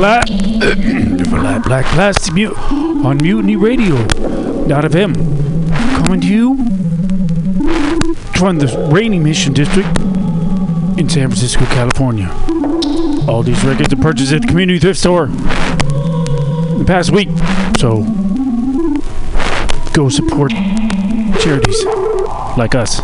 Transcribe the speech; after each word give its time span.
Black, 0.00 0.24
Black 1.62 1.84
Plastic 1.84 2.32
Mute 2.32 2.56
on 2.56 3.18
Mutiny 3.18 3.56
Radio. 3.56 3.96
Not 4.64 4.86
of 4.86 4.94
him. 4.94 5.12
Coming 6.06 6.22
to 6.22 6.26
you 6.26 6.56
from 8.32 8.58
the 8.58 8.88
Rainy 8.90 9.18
Mission 9.18 9.52
District 9.52 9.86
in 10.98 11.06
San 11.06 11.28
Francisco, 11.28 11.66
California. 11.66 12.30
All 13.28 13.42
these 13.42 13.62
records 13.62 13.92
are 13.92 13.96
purchased 13.96 14.32
at 14.32 14.40
the 14.40 14.48
community 14.48 14.78
thrift 14.78 14.98
store 14.98 15.26
the 15.26 16.84
past 16.86 17.10
week. 17.10 17.28
So 17.78 18.04
go 19.92 20.08
support 20.08 20.52
charities 21.42 21.84
like 22.56 22.74
us. 22.74 23.02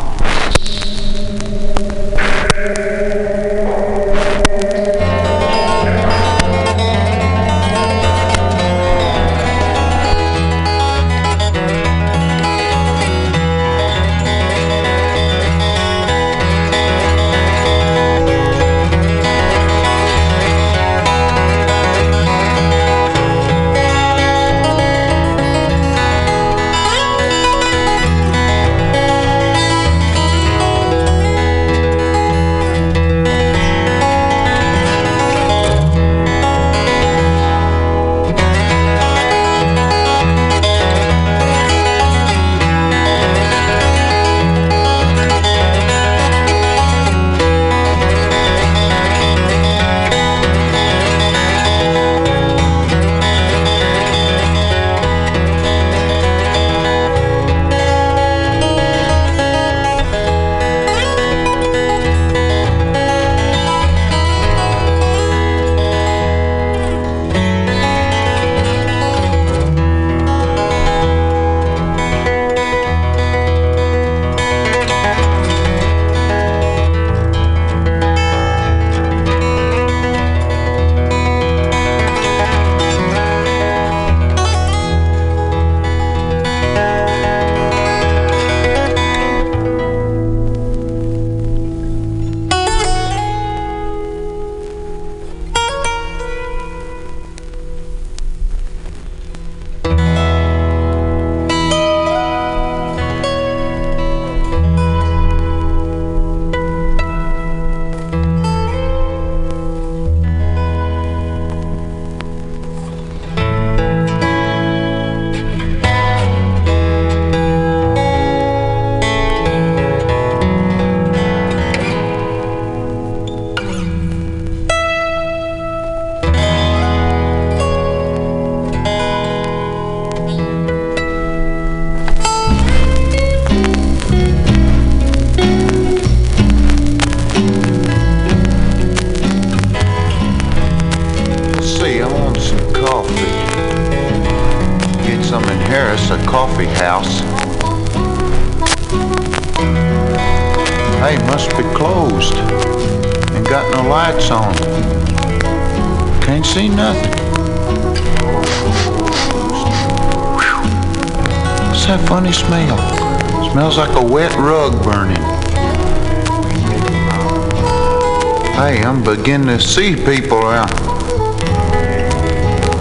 See 169.77 169.95
people 169.95 170.41
now. 170.41 170.65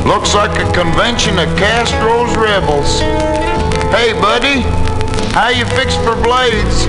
Looks 0.07 0.33
like 0.33 0.57
a 0.57 0.71
convention 0.71 1.37
of 1.37 1.49
Castro's 1.57 2.33
rebels. 2.37 3.01
Hey, 3.91 4.13
buddy, 4.13 4.61
how 5.35 5.49
you 5.49 5.65
fix 5.75 5.95
for 5.95 6.15
blades? 6.23 6.85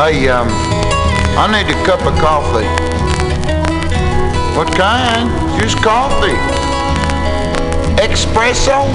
hey, 0.00 0.28
um, 0.30 0.48
I 1.36 1.46
need 1.52 1.68
a 1.68 1.84
cup 1.84 2.00
of 2.06 2.18
coffee. 2.18 2.64
What 4.56 4.74
kind? 4.78 5.28
Just 5.60 5.76
coffee. 5.82 6.38
Espresso? 8.00 8.88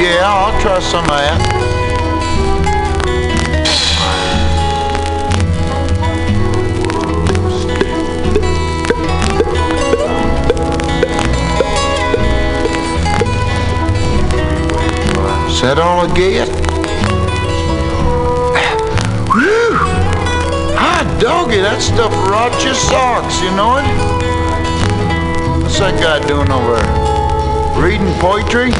Yeah, 0.00 0.24
I'll 0.24 0.58
try 0.62 0.78
some 0.80 1.04
of 1.04 1.10
that. 1.10 1.69
Is 15.60 15.64
that 15.64 15.78
all 15.78 16.08
I 16.08 16.14
get? 16.16 16.48
Whew! 19.28 19.76
Hot 20.74 21.04
doggy, 21.20 21.60
that 21.60 21.82
stuff 21.82 22.10
rots 22.30 22.64
your 22.64 22.72
socks, 22.72 23.42
you 23.42 23.50
know 23.50 23.76
it? 23.76 23.84
What's 25.62 25.78
that 25.80 26.00
guy 26.00 26.26
doing 26.26 26.50
over 26.50 26.80
there? 26.80 26.88
Reading 27.76 28.08
poetry? 28.20 28.72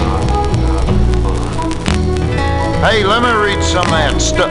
Hey, 2.81 3.05
let 3.05 3.21
me 3.21 3.29
read 3.29 3.63
some 3.63 3.85
of 3.85 3.91
that 3.91 4.19
stuff. 4.19 4.51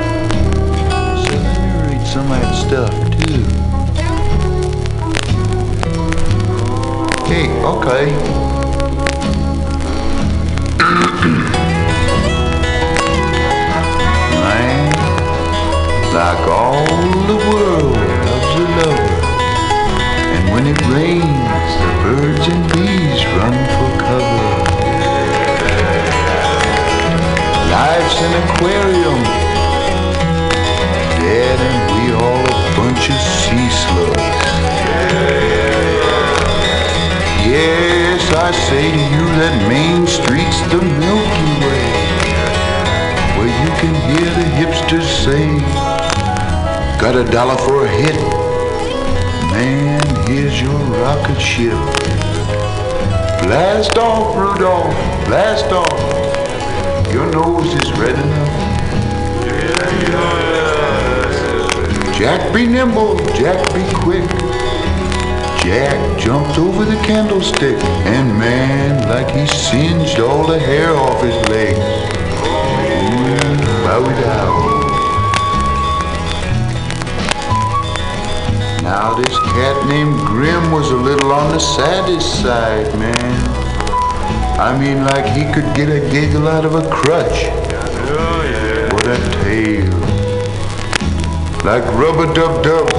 Let 1.25 1.41
me 1.57 1.97
read 1.97 2.05
some 2.05 2.29
of 2.31 2.37
that 2.37 2.53
stuff, 2.53 2.93
too. 3.25 3.41
Hey, 7.25 7.49
okay. 7.65 8.48
Like 16.13 16.47
all 16.47 16.85
the 17.27 17.37
world 17.49 17.95
loves 18.25 18.51
a 18.55 18.67
lover. 18.79 19.13
And 20.33 20.43
when 20.53 20.65
it 20.65 20.79
rains, 20.89 21.71
the 21.81 21.91
birds 22.03 22.45
and 22.47 22.63
bees 22.73 23.21
run 23.37 23.53
for 23.75 23.91
cover. 24.01 24.49
Life's 27.69 28.19
an 28.25 28.33
aquarium, 28.43 29.21
dead 31.21 31.59
and 31.69 31.79
we 31.93 32.03
all 32.17 32.45
a 32.45 32.75
bunch 32.75 33.09
of 33.13 33.19
sea 33.19 33.69
slugs. 33.69 34.49
Yes, 37.45 38.21
I 38.33 38.51
say 38.67 38.85
to 38.91 39.03
you 39.13 39.25
that 39.41 39.55
Main 39.69 40.07
Street's 40.07 40.61
the 40.73 40.81
Milky 40.81 41.51
Way, 41.65 41.87
where 43.37 43.53
you 43.63 43.71
can 43.81 43.93
hear 44.09 44.29
the 44.39 44.47
hipsters 44.57 45.07
say, 45.23 45.88
Got 46.99 47.15
a 47.15 47.23
dollar 47.31 47.55
for 47.59 47.85
a 47.85 47.87
hit. 47.87 48.15
Man, 49.53 50.03
here's 50.27 50.61
your 50.61 50.77
rocket 50.99 51.39
ship. 51.39 51.71
Blast 53.41 53.97
off, 53.97 54.35
Rudolph, 54.35 54.93
blast 55.25 55.71
off. 55.71 57.13
Your 57.13 57.31
nose 57.31 57.73
is 57.73 57.91
red 57.93 58.19
enough. 58.19 58.69
Jack 62.17 62.53
be 62.53 62.67
nimble, 62.67 63.15
Jack 63.33 63.65
be 63.73 63.81
quick. 64.03 64.29
Jack 65.63 66.19
jumped 66.19 66.59
over 66.59 66.83
the 66.83 66.97
candlestick, 67.07 67.81
and 68.11 68.37
man, 68.37 69.07
like 69.07 69.33
he 69.33 69.47
singed 69.47 70.19
all 70.19 70.45
the 70.45 70.59
hair 70.59 70.93
off 70.93 71.23
his 71.23 71.35
legs. 71.47 71.79
Ooh, 72.43 73.57
bow 73.85 74.03
down. 74.21 74.58
Now 78.89 79.13
this 79.13 79.37
cat 79.53 79.85
named 79.87 80.19
Grim 80.21 80.71
was 80.71 80.89
a 80.89 80.95
little 80.95 81.31
on 81.31 81.51
the 81.51 81.59
saddest 81.59 82.41
side, 82.41 82.91
man. 82.97 83.35
I 84.59 84.75
mean, 84.79 85.03
like 85.03 85.25
he 85.25 85.43
could 85.53 85.75
get 85.75 85.89
a 85.89 85.99
giggle 86.09 86.47
out 86.47 86.65
of 86.65 86.73
a 86.73 86.81
crutch. 86.89 87.45
What 88.91 89.05
a 89.05 89.17
tale. 89.43 89.93
Like 91.63 91.85
rubber 92.01 92.33
dub 92.33 92.63
dub, 92.63 92.89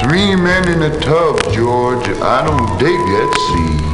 three 0.00 0.34
men 0.34 0.66
in 0.66 0.80
a 0.80 0.98
tub, 1.00 1.38
George. 1.52 2.08
I 2.22 2.42
don't 2.42 2.78
dig 2.78 2.98
that 3.12 3.30
scene. 3.44 3.84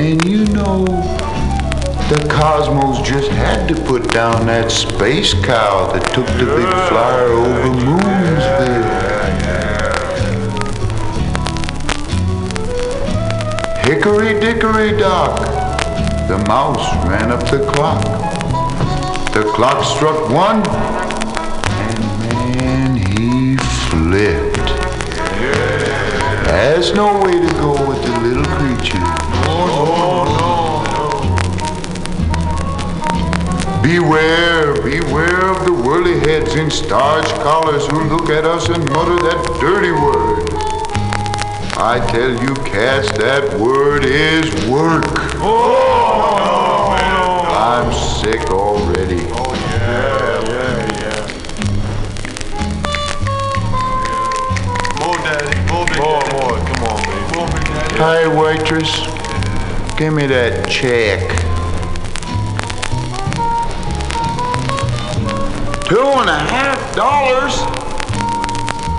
And 0.00 0.24
you 0.24 0.44
know, 0.54 1.15
the 2.08 2.28
Cosmos 2.30 3.02
just 3.02 3.28
had 3.32 3.66
to 3.66 3.74
put 3.82 4.08
down 4.12 4.46
that 4.46 4.70
space 4.70 5.34
cow 5.34 5.90
that 5.92 6.04
took 6.14 6.26
the 6.38 6.46
big 6.46 6.70
flyer 6.88 7.32
over 7.32 7.68
Moonsville. 7.82 9.16
Hickory 13.84 14.38
dickory 14.38 14.96
dock, 14.96 15.40
the 16.28 16.38
mouse 16.46 16.86
ran 17.08 17.32
up 17.32 17.40
the 17.50 17.66
clock. 17.72 18.04
The 19.34 19.42
clock 19.52 19.84
struck 19.84 20.30
one, 20.30 20.62
and 21.82 21.98
man, 22.20 22.96
he 22.96 23.56
flipped. 23.90 24.56
There's 26.46 26.94
no 26.94 27.20
way 27.20 27.32
to 27.32 27.52
go 27.54 27.85
Beware, 33.86 34.74
beware 34.82 35.48
of 35.48 35.64
the 35.64 35.72
whirly 35.72 36.18
heads 36.18 36.56
in 36.56 36.72
starch 36.72 37.28
collars 37.34 37.86
who 37.86 38.02
look 38.02 38.30
at 38.30 38.44
us 38.44 38.68
and 38.68 38.84
mutter 38.90 39.14
that 39.14 39.58
dirty 39.60 39.92
word. 39.92 40.42
I 41.78 42.04
tell 42.10 42.30
you, 42.30 42.52
cats, 42.64 43.16
that 43.16 43.60
word 43.60 44.04
is 44.04 44.52
work. 44.68 45.04
Oh, 45.36 46.96
I'm 47.48 47.92
sick 47.92 48.50
already. 48.50 49.22
More, 54.98 55.16
daddy. 55.22 55.70
More, 55.70 55.86
big 55.86 55.98
more, 56.00 56.20
daddy. 56.22 56.42
more. 56.42 56.58
Come 56.74 56.82
on, 56.90 56.98
baby. 57.06 58.00
More, 58.00 58.42
waitress, 58.42 59.06
give 59.96 60.12
me 60.12 60.26
that 60.26 60.68
check. 60.68 61.45
Two 65.88 66.00
and 66.00 66.28
a 66.28 66.36
half 66.36 66.96
dollars? 66.96 67.54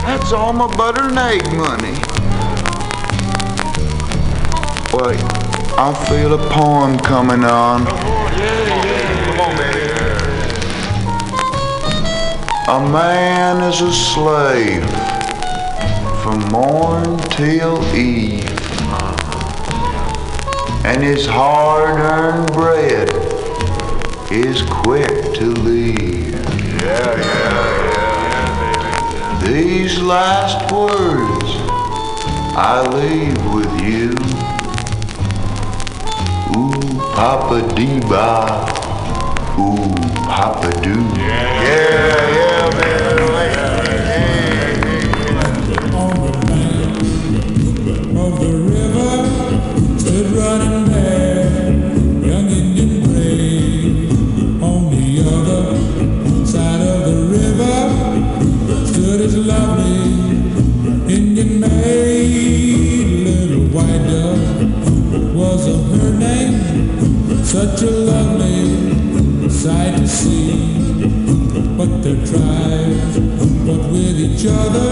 That's 0.06 0.32
all 0.32 0.54
my 0.54 0.74
butter 0.78 1.04
and 1.04 1.20
egg 1.20 1.44
money. 1.48 1.92
Wait, 4.94 5.20
I 5.78 5.94
feel 6.08 6.34
a 6.34 6.50
poem 6.50 6.98
coming 7.00 7.44
on. 7.44 7.82
A 12.70 12.90
man 12.90 13.62
is 13.70 13.82
a 13.82 13.92
slave 13.92 14.86
from 16.24 16.40
morn 16.54 17.18
till 17.32 17.84
eve, 17.94 18.48
and 20.86 21.04
his 21.04 21.26
hard-earned 21.26 22.54
bread 22.54 23.10
is 24.32 24.62
quick 24.62 25.34
to 25.36 25.48
leave. 25.48 26.17
These 29.42 30.02
last 30.02 30.72
words 30.72 31.52
I 32.56 32.86
leave 32.94 33.54
with 33.54 33.74
you. 33.82 34.12
Ooh, 36.58 37.00
Papa 37.16 37.62
Deba. 37.76 38.68
Ooh, 39.58 39.96
Papa 40.26 40.70
Doo. 40.82 41.04
Yeah, 41.18 42.32
yeah, 42.34 42.70
man. 42.80 43.07
Sight 69.68 69.98
to 69.98 70.08
see. 70.08 70.52
But 71.78 71.92
their 72.04 72.20
tribes 72.30 73.16
fought 73.66 73.86
with 73.92 74.18
each 74.28 74.46
other 74.48 74.92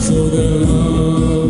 so 0.00 0.16
their 0.34 0.56
love 0.66 1.47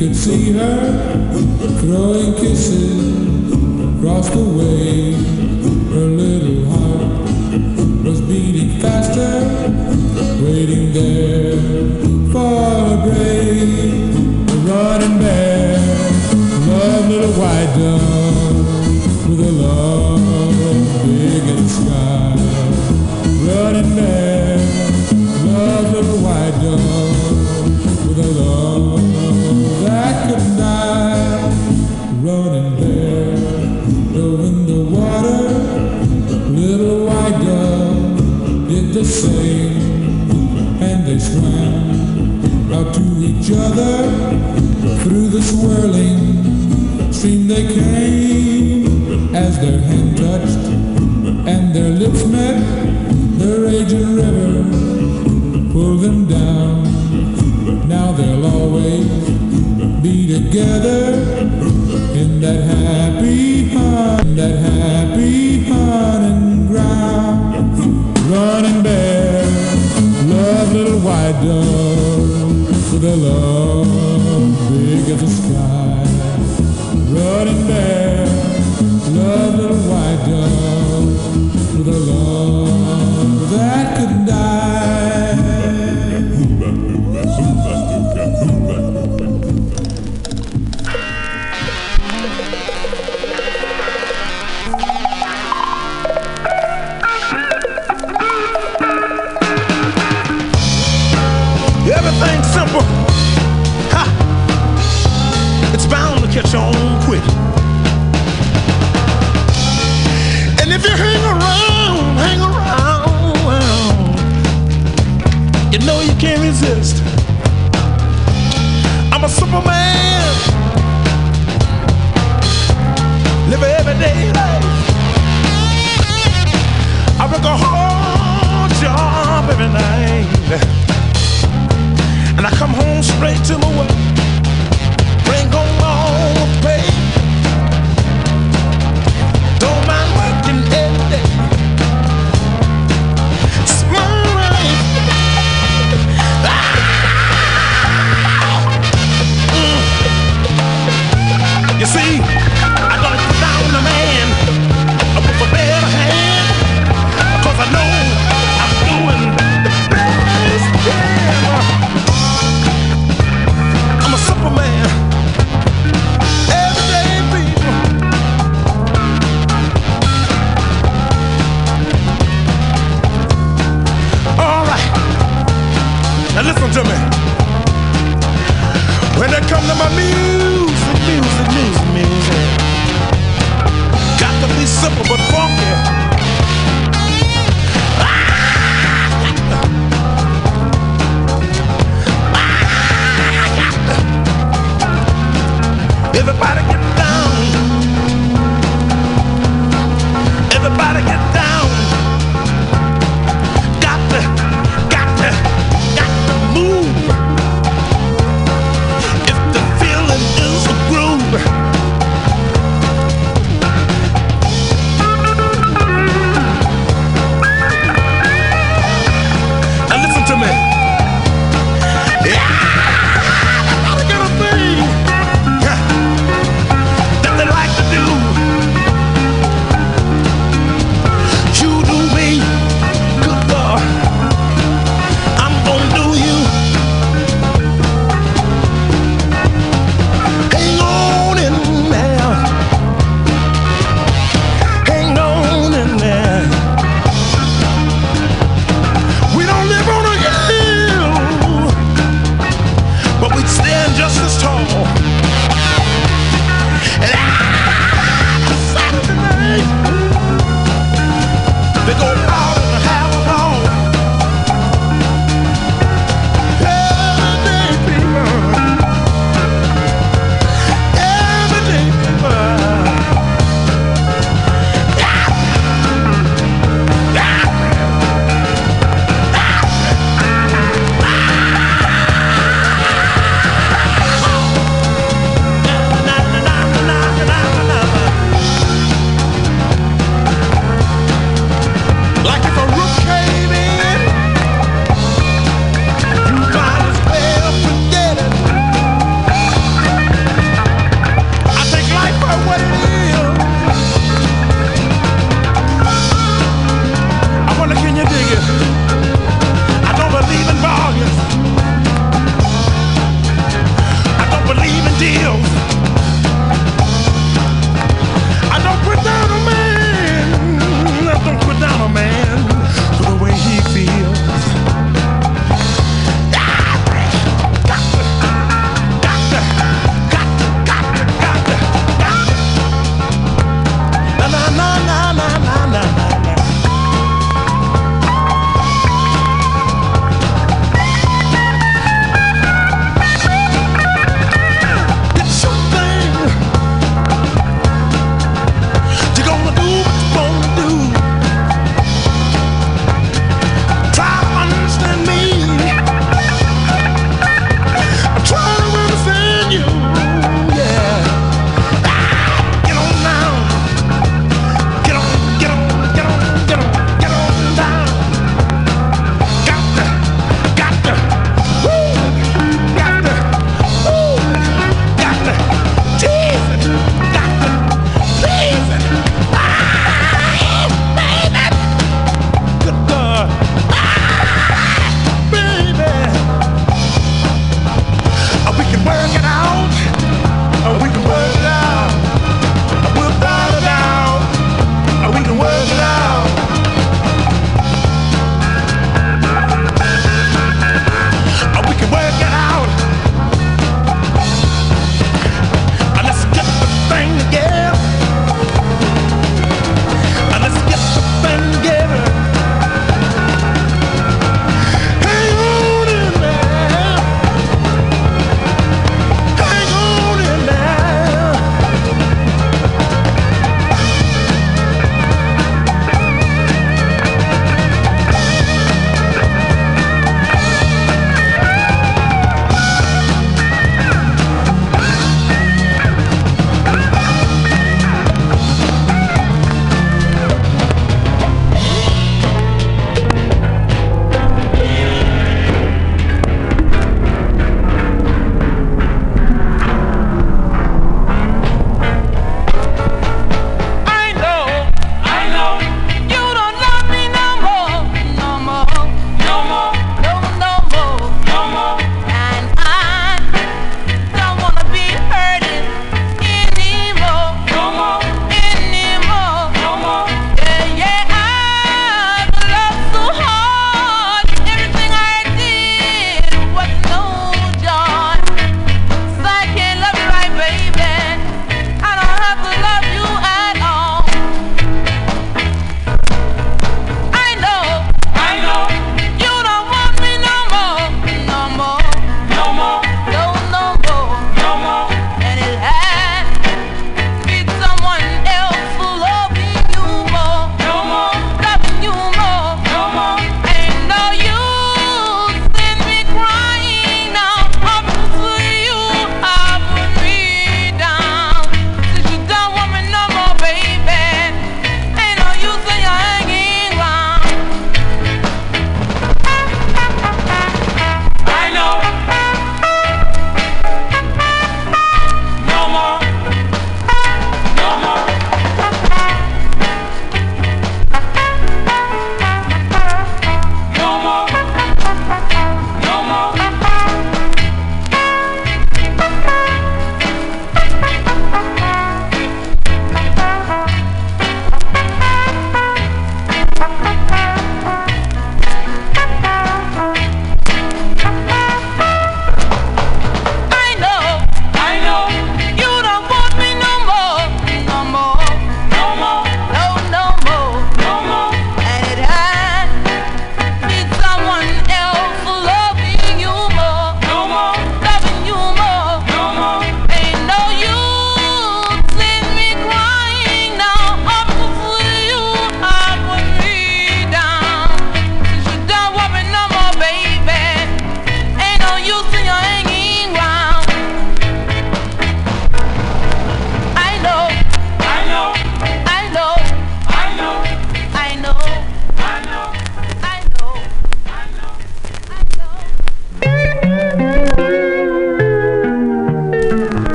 could 0.00 0.16
see 0.16 0.50
her 0.52 1.30
throwing 1.80 2.32
kisses 2.36 3.52
across 3.52 4.30
the 4.30 4.42
way. 4.42 5.12
Her 5.92 6.06
little 6.06 6.64
heart 6.70 8.02
was 8.02 8.22
beating 8.22 8.80
faster, 8.80 9.42
waiting 10.42 10.94
there 10.94 11.58
for 12.32 12.94
a 12.94 13.02
grave. 13.04 14.16
A 14.48 14.56
running 14.70 15.18
bear, 15.18 15.78
love 16.66 17.08
little 17.10 17.32
white 17.32 17.74
dove 17.76 18.29
each 43.22 43.50
other 43.52 44.08
through 45.02 45.28
the 45.28 45.42
swirling. 45.42 47.12
Stream 47.12 47.48
they 47.48 47.66
came 47.66 49.34
as 49.34 49.58
their 49.60 49.80
hand 49.80 50.16
touched 50.16 50.59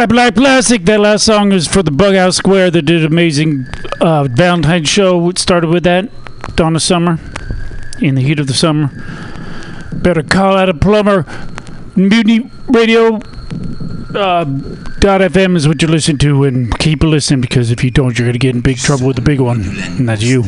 Flat 0.00 0.08
Black 0.08 0.34
Plastic. 0.34 0.84
That 0.86 0.98
last 1.00 1.26
song 1.26 1.52
is 1.52 1.68
for 1.68 1.82
the 1.82 1.90
Bughouse 1.90 2.36
Square 2.36 2.70
that 2.70 2.82
did 2.86 3.04
amazing 3.04 3.66
uh, 4.00 4.82
show. 4.84 5.28
It 5.28 5.38
started 5.38 5.68
with 5.68 5.82
that. 5.82 6.08
Donna 6.56 6.80
Summer. 6.80 7.18
In 8.00 8.14
the 8.14 8.22
heat 8.22 8.40
of 8.40 8.46
the 8.46 8.54
summer. 8.54 8.88
Better 9.92 10.22
call 10.22 10.56
out 10.56 10.70
a 10.70 10.74
plumber. 10.74 11.26
Mutiny 11.96 12.50
Radio. 12.68 13.16
Uh, 14.14 14.44
dot 15.00 15.20
FM 15.20 15.54
is 15.54 15.68
what 15.68 15.82
you 15.82 15.88
listen 15.88 16.16
to, 16.16 16.44
and 16.44 16.78
keep 16.78 17.02
listening 17.02 17.42
because 17.42 17.70
if 17.70 17.84
you 17.84 17.90
don't, 17.90 18.18
you're 18.18 18.24
going 18.24 18.32
to 18.32 18.38
get 18.38 18.54
in 18.54 18.62
big 18.62 18.78
trouble 18.78 19.06
with 19.06 19.16
the 19.16 19.22
big 19.22 19.38
one, 19.38 19.60
and 19.60 20.08
that's 20.08 20.22
you. 20.22 20.44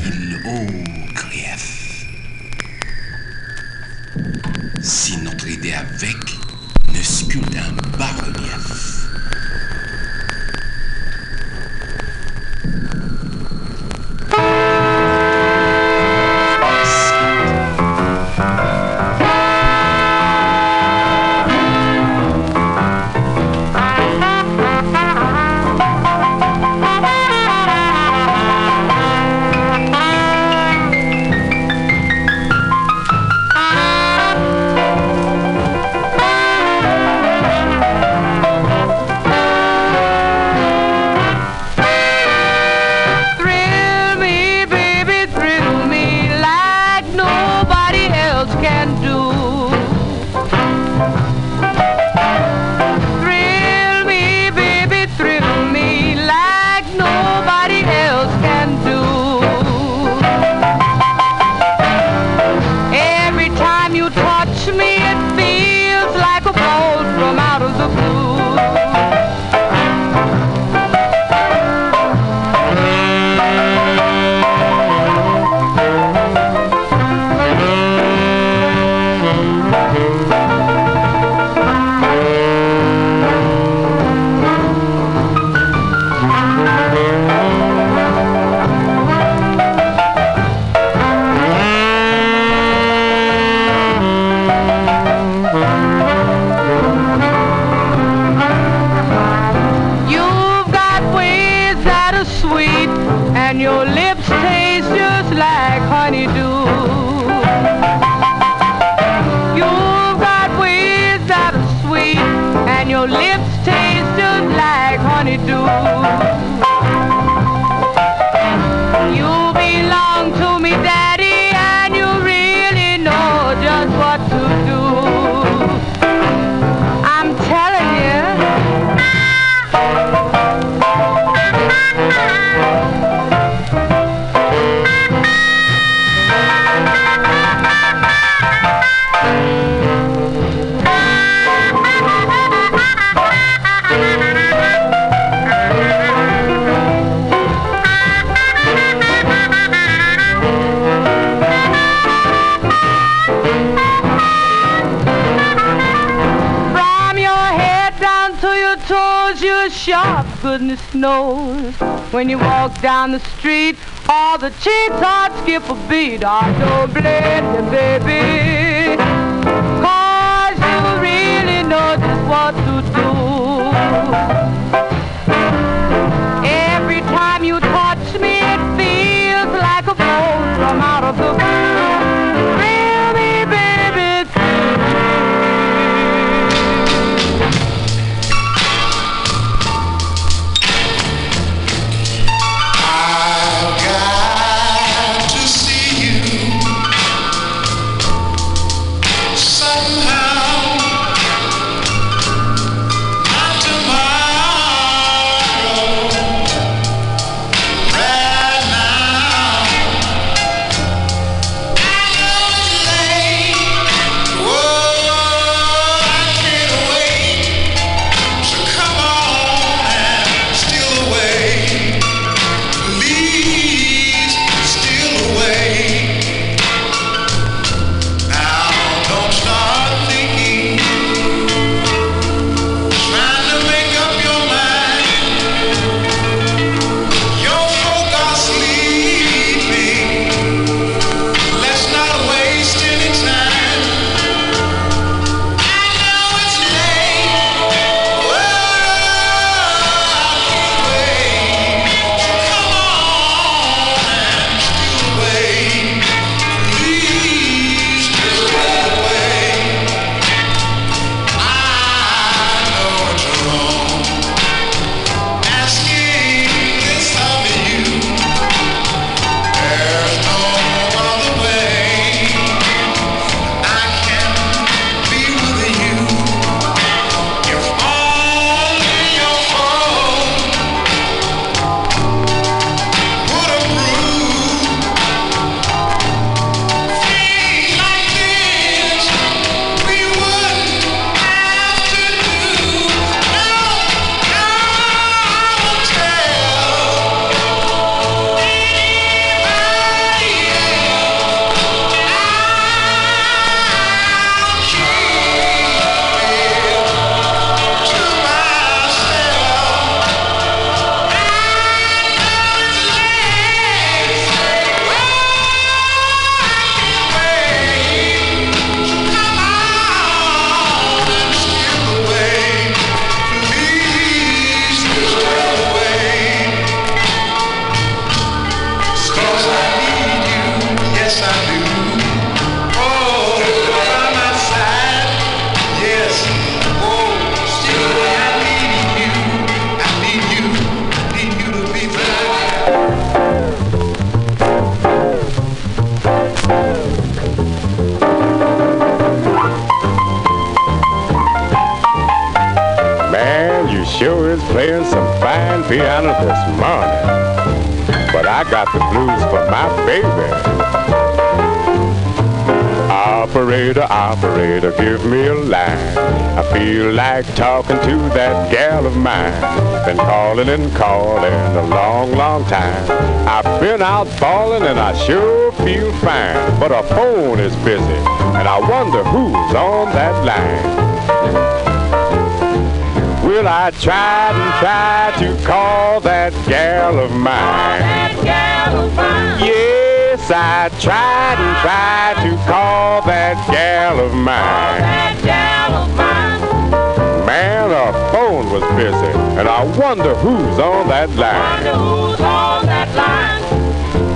Wonder 400.25 400.41
who's 400.41 400.59
on 400.59 400.89
that 400.89 401.11
line. 401.17 401.65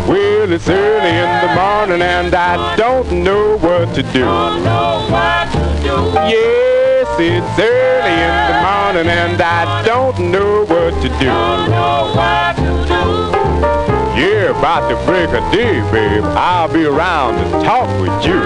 Well, 0.09 0.52
it's 0.52 0.68
early 0.68 1.11
in 1.11 1.40
the 1.42 1.54
morning, 1.54 2.02
and 2.02 2.34
I 2.34 2.76
don't 2.76 3.24
know 3.24 3.59
what 3.59 3.94
to 3.94 4.02
do. 4.02 4.20
Yes, 6.28 7.09
it's 7.18 7.59
early 7.59 8.16
in 8.22 8.36
the 8.50 8.59
morning, 8.62 9.11
and 9.11 9.40
I 9.40 9.82
don't 9.84 10.30
know 10.30 10.64
what 10.64 10.94
to 11.02 11.09
do. 11.18 11.26
Yeah, 14.16 14.59
about 14.59 14.88
to 14.88 14.96
break 15.04 15.28
a 15.30 15.40
day, 15.50 15.80
babe. 15.90 16.24
I'll 16.24 16.72
be 16.72 16.84
around 16.84 17.36
to 17.36 17.50
talk 17.64 17.88
with 18.00 18.24
you. 18.24 18.40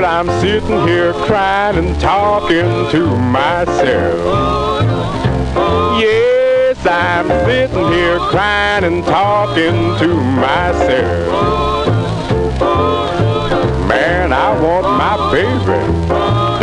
Well, 0.00 0.18
I'm 0.18 0.40
sitting 0.40 0.88
here 0.88 1.12
crying 1.12 1.76
and 1.76 2.00
talking 2.00 2.90
to 2.90 3.16
myself. 3.18 4.82
Yes, 6.00 6.78
I'm 6.86 7.28
sitting 7.44 7.92
here 7.92 8.18
crying 8.18 8.84
and 8.84 9.04
talking 9.04 9.98
to 9.98 10.14
myself. 10.14 11.86
Man, 13.86 14.32
I 14.32 14.58
want 14.58 14.86
my 14.86 15.32
baby. 15.32 15.82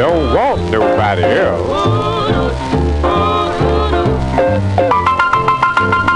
Don't 0.02 0.34
want 0.34 0.72
nobody 0.72 1.22
else. 1.22 1.86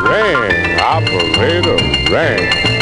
Ring, 0.10 0.80
operator, 0.80 1.78
ring. 2.12 2.81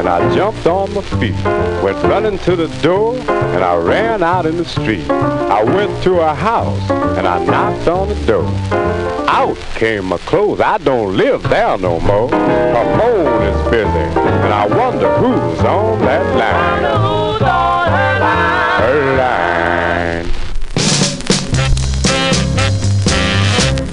And 0.00 0.08
I 0.08 0.34
jumped 0.34 0.66
on 0.66 0.94
my 0.94 1.02
feet. 1.02 1.34
Went 1.84 2.02
running 2.04 2.38
to 2.40 2.56
the 2.56 2.68
door, 2.80 3.18
and 3.18 3.62
I 3.62 3.76
ran 3.76 4.22
out 4.22 4.46
in 4.46 4.56
the 4.56 4.64
street. 4.64 5.06
I 5.10 5.62
went 5.62 6.02
to 6.04 6.20
a 6.20 6.34
house, 6.34 6.90
and 7.18 7.28
I 7.28 7.44
knocked 7.44 7.86
on 7.86 8.08
the 8.08 8.14
door. 8.24 8.46
Out 9.28 9.58
came 9.74 10.06
my 10.06 10.16
clothes. 10.18 10.60
I 10.60 10.78
don't 10.78 11.18
live 11.18 11.42
there 11.50 11.76
no 11.76 12.00
more. 12.00 12.30
Her 12.30 12.98
phone 12.98 13.42
is 13.42 13.70
busy, 13.70 14.20
and 14.44 14.54
I 14.54 14.66
wonder 14.66 15.14
who's 15.18 15.60
on 15.60 16.00
that 16.00 16.24
line. 16.34 16.84
Who's 17.04 17.42
on 17.42 17.88
Her 18.80 19.16
line. 19.18 19.60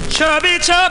Chubby, 0.08 0.58
chubby, 0.58 0.58
chubby, 0.58 0.87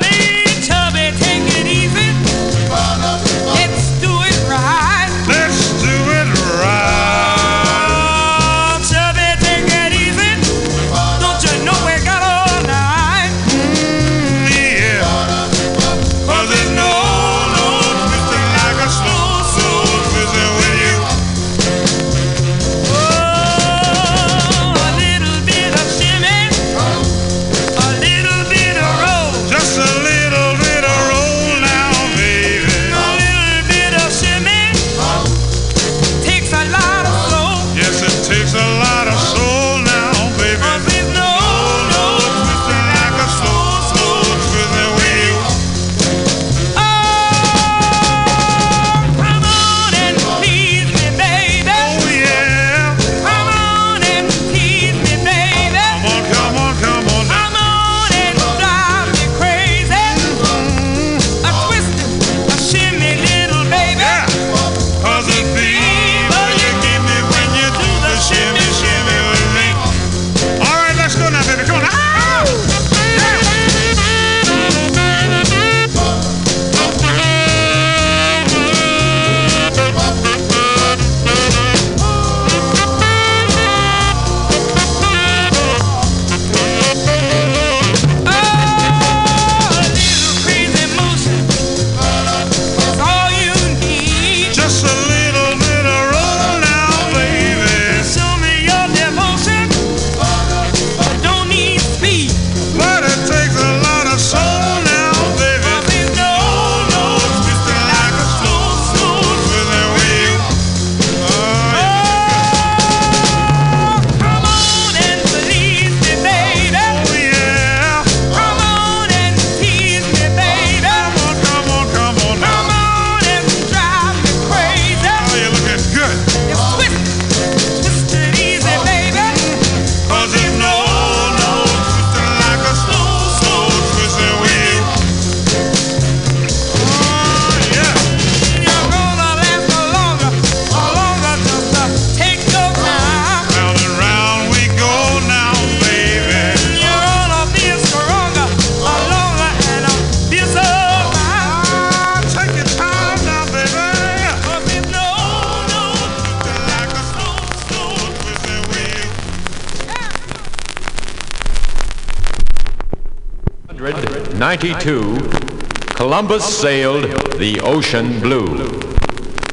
1492, 164.59 165.93
Columbus 165.95 166.43
sailed 166.43 167.03
the 167.37 167.59
ocean 167.61 168.19
blue. 168.19 168.55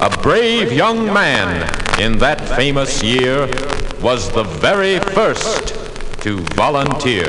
A 0.00 0.08
brave 0.22 0.72
young 0.72 1.12
man 1.12 1.68
in 2.00 2.16
that 2.18 2.40
famous 2.56 3.02
year 3.02 3.46
was 4.00 4.30
the 4.32 4.44
very 4.44 4.98
first 4.98 5.74
to 6.22 6.38
volunteer. 6.54 7.28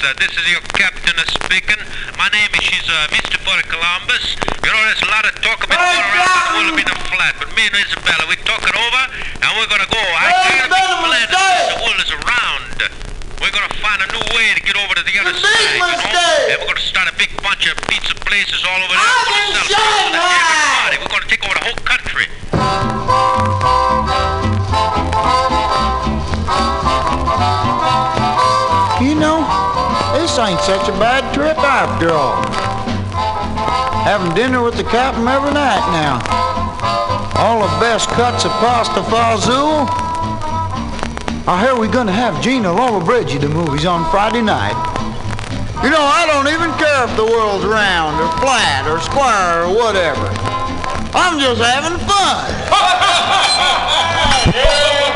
Uh, 0.00 0.16
this 0.16 0.32
is 0.32 0.48
your 0.48 0.64
captain 0.72 1.12
speaking. 1.28 1.76
My 2.16 2.24
name 2.32 2.48
is 2.56 2.64
she's, 2.64 2.88
uh, 2.88 3.04
Mr. 3.12 3.36
Boy 3.44 3.60
Columbus. 3.68 4.32
You 4.64 4.72
know, 4.72 4.80
there's 4.88 5.04
a 5.04 5.10
lot 5.12 5.28
of 5.28 5.36
talk 5.44 5.60
about 5.60 5.76
going 5.76 6.00
around 6.08 6.24
the 6.24 6.56
world 6.56 6.72
being 6.72 6.88
a 6.88 6.98
flat, 7.12 7.36
but 7.36 7.52
me 7.52 7.68
and 7.68 7.76
Isabella, 7.76 8.24
we 8.24 8.40
talk 8.48 8.64
it 8.64 8.72
over, 8.72 9.02
and 9.44 9.48
we're 9.60 9.68
gonna 9.68 9.84
go. 9.92 10.00
I 10.00 10.32
got 10.56 10.72
a 10.72 10.72
big 10.72 10.88
plan 11.04 11.28
to 11.28 11.36
see 11.36 11.68
the 11.68 11.84
world 11.84 12.00
is 12.00 12.12
around. 12.16 12.80
We're 13.44 13.52
gonna 13.52 13.76
find 13.84 14.00
a 14.00 14.08
new 14.08 14.24
way 14.32 14.56
to 14.56 14.62
get 14.64 14.76
over 14.80 14.94
to 14.96 15.04
the 15.04 15.16
other 15.20 15.36
side, 15.36 15.76
you 15.76 15.84
know? 15.84 16.48
And 16.48 16.56
we're 16.64 16.72
gonna 16.72 16.80
start 16.80 17.04
a 17.12 17.16
big 17.20 17.36
bunch 17.44 17.68
of 17.68 17.76
pizza 17.84 18.16
places 18.24 18.64
all 18.64 18.80
over 18.80 18.96
there. 18.96 19.04
We're 19.04 19.68
sell 19.68 19.84
everybody. 20.16 20.96
We're 20.96 21.12
gonna 21.12 21.28
take 21.28 21.44
over 21.44 21.60
the 21.60 21.64
whole 21.68 21.80
country. 21.84 22.24
Ain't 30.40 30.60
such 30.60 30.88
a 30.88 30.96
bad 30.96 31.34
trip 31.34 31.58
after 31.58 32.08
all. 32.16 32.40
Having 34.08 34.34
dinner 34.34 34.62
with 34.62 34.74
the 34.74 34.84
captain 34.84 35.28
every 35.28 35.52
night 35.52 35.84
now. 35.92 36.16
All 37.36 37.60
the 37.60 37.68
best 37.76 38.08
cuts 38.16 38.46
of 38.46 38.50
pasta 38.52 39.02
fazool. 39.12 39.84
I 41.46 41.60
hear 41.60 41.78
we're 41.78 41.92
gonna 41.92 42.16
have 42.16 42.42
Gina 42.42 42.72
Lollobrigida 42.72 43.34
at 43.34 43.40
the 43.42 43.50
movies 43.50 43.84
on 43.84 44.10
Friday 44.10 44.40
night. 44.40 44.72
You 45.84 45.90
know, 45.90 46.00
I 46.00 46.24
don't 46.24 46.48
even 46.48 46.72
care 46.80 47.04
if 47.04 47.14
the 47.20 47.28
world's 47.28 47.66
round 47.66 48.16
or 48.16 48.32
flat 48.40 48.88
or 48.88 48.98
square 48.98 49.68
or 49.68 49.76
whatever. 49.76 50.24
I'm 51.12 51.38
just 51.38 51.60
having 51.60 52.00
fun. 52.08 52.48
Hey, 54.56 54.56
I 54.56 54.88
didn't 54.88 55.10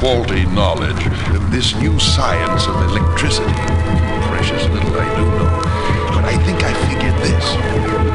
faulty 0.00 0.46
knowledge 0.46 1.06
of 1.34 1.50
this 1.50 1.74
new 1.74 1.98
science 1.98 2.66
of 2.68 2.76
electricity. 2.88 3.52
Precious 4.30 4.62
little 4.70 4.94
I 4.94 5.08
do 5.16 5.24
know. 5.38 5.50
But 6.14 6.24
I 6.24 6.36
think 6.46 6.62
I 6.62 6.72
figured 6.86 7.18
this. 7.18 7.46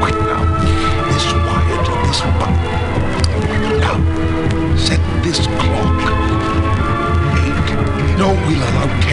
Quick 0.00 0.16
now. 0.24 0.44
This 1.12 1.26
wire 1.44 1.80
to 1.84 1.92
this 2.06 2.20
button. 2.40 2.56
Now, 3.84 3.96
set 4.76 5.00
this 5.22 5.46
clock. 5.60 6.00
Eight. 7.42 7.68
No, 8.16 8.32
we'll 8.46 8.64
allow 8.64 9.03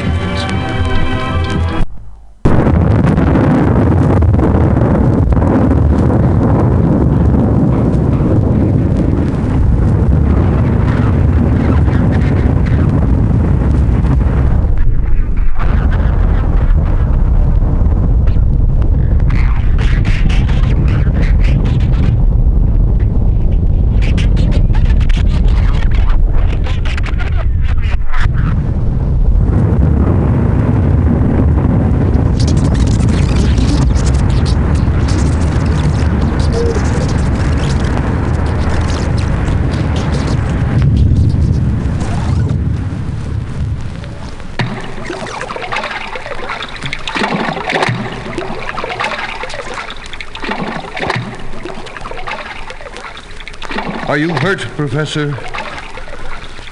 Are 54.11 54.17
you 54.17 54.33
hurt, 54.33 54.59
Professor? 54.75 55.31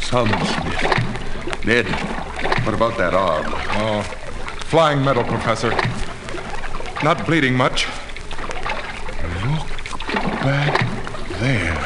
Some, 0.02 0.28
Smith. 0.28 1.66
Ned, 1.66 1.86
what 2.66 2.74
about 2.74 2.98
that 2.98 3.14
arm? 3.14 3.46
Oh, 3.48 4.02
flying 4.66 5.02
metal, 5.06 5.24
Professor. 5.24 5.70
Not 7.02 7.26
bleeding 7.26 7.56
much. 7.56 7.88
Look 9.46 9.70
back 10.44 10.86
there. 11.40 11.80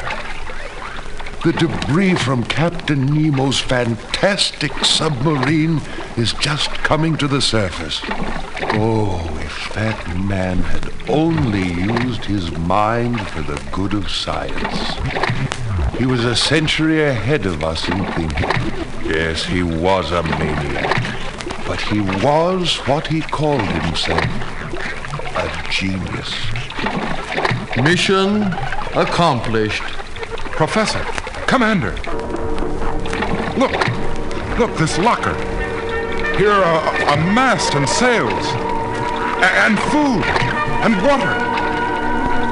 The 1.43 1.53
debris 1.53 2.15
from 2.15 2.43
Captain 2.45 3.05
Nemo's 3.05 3.59
fantastic 3.59 4.73
submarine 4.83 5.81
is 6.17 6.33
just 6.33 6.71
coming 6.71 7.15
to 7.17 7.27
the 7.27 7.43
surface. 7.43 8.01
Oh, 8.73 9.21
if 9.39 9.71
that 9.75 10.17
man 10.17 10.63
had 10.63 10.92
only 11.09 11.63
used 11.67 12.25
his 12.25 12.51
mind 12.59 13.19
for 13.29 13.41
the 13.41 13.61
good 13.71 13.93
of 13.93 14.09
science. 14.09 14.93
He 15.97 16.05
was 16.05 16.25
a 16.25 16.35
century 16.35 17.03
ahead 17.03 17.45
of 17.45 17.63
us 17.63 17.87
in 17.87 18.03
thinking. 18.13 18.49
Yes, 19.05 19.43
he 19.45 19.63
was 19.63 20.11
a 20.11 20.23
maniac. 20.23 21.01
But 21.67 21.79
he 21.81 21.99
was 22.01 22.77
what 22.87 23.07
he 23.07 23.21
called 23.21 23.61
himself 23.61 24.23
a 25.35 25.67
genius. 25.71 26.33
Mission 27.81 28.43
accomplished. 28.95 29.83
Professor, 30.53 31.03
Commander. 31.47 31.95
Look, 33.57 33.71
look, 34.59 34.75
this 34.77 34.97
locker. 34.99 35.33
Here 36.37 36.51
are 36.51 37.13
a, 37.13 37.17
mast 37.33 37.73
and 37.75 37.87
sails, 37.87 38.45
a- 39.41 39.55
and 39.65 39.79
food, 39.79 40.23
and 40.83 40.95
water. 41.01 41.31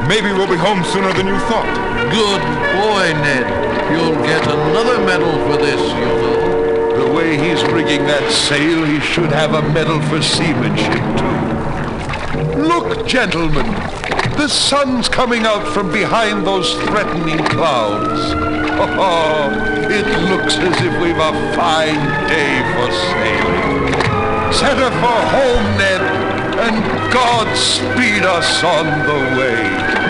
Maybe 0.07 0.32
we'll 0.32 0.49
be 0.49 0.55
home 0.55 0.84
sooner 0.86 1.11
than 1.13 1.27
you 1.27 1.38
thought. 1.51 1.67
Good 2.11 2.41
boy, 2.79 3.11
Ned. 3.19 3.47
You'll 3.91 4.15
get 4.23 4.43
another 4.47 5.03
medal 5.05 5.32
for 5.47 5.57
this, 5.61 5.82
you 5.93 6.05
know. 6.05 7.05
The 7.05 7.13
way 7.13 7.38
he's 7.38 7.61
rigging 7.71 8.05
that 8.07 8.32
sail, 8.32 8.86
he 8.86 8.99
should 9.01 9.32
have 9.32 9.53
a 9.53 9.61
medal 9.73 10.01
for 10.03 10.21
seamanship, 10.21 11.03
too. 11.19 12.61
Look, 12.61 13.05
gentlemen, 13.05 13.65
the 14.38 14.47
sun's 14.47 15.09
coming 15.09 15.45
out 15.45 15.67
from 15.73 15.91
behind 15.91 16.47
those 16.47 16.73
threatening 16.84 17.43
clouds. 17.45 18.61
Oh, 18.84 19.71
it 19.91 20.07
looks 20.32 20.57
as 20.57 20.75
if 20.82 21.01
we've 21.01 21.15
a 21.15 21.32
fine 21.55 22.01
day 22.27 22.57
for 22.73 22.89
sailing. 22.91 23.93
Set 24.51 24.77
her 24.77 24.89
for 24.89 25.19
home, 25.29 25.77
Ned, 25.77 26.01
and 26.64 27.14
God 27.14 27.55
speed 27.57 28.24
us 28.24 28.64
on 28.64 28.86
the 29.07 29.20
way. 29.39 30.01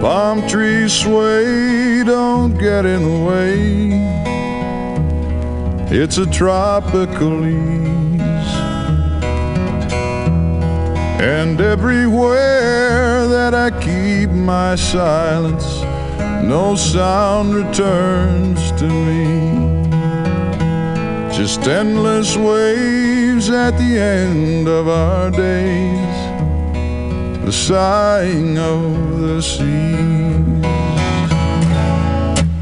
Palm 0.00 0.48
trees 0.48 0.92
sway, 0.92 2.04
don't 2.04 2.56
get 2.56 2.86
in 2.86 3.02
the 3.02 3.18
way. 3.26 3.98
It's 5.90 6.18
a 6.18 6.26
tropical 6.26 7.44
ease. 7.44 8.07
And 11.20 11.60
everywhere 11.60 13.26
that 13.26 13.52
I 13.52 13.70
keep 13.80 14.30
my 14.30 14.76
silence, 14.76 15.82
no 16.44 16.76
sound 16.76 17.54
returns 17.54 18.70
to 18.80 18.86
me. 18.86 19.88
Just 21.36 21.66
endless 21.66 22.36
waves 22.36 23.50
at 23.50 23.72
the 23.78 23.98
end 23.98 24.68
of 24.68 24.86
our 24.88 25.30
days, 25.32 26.18
the 27.44 27.52
sighing 27.52 28.56
of 28.56 29.20
the 29.20 29.42
seas. 29.42 30.18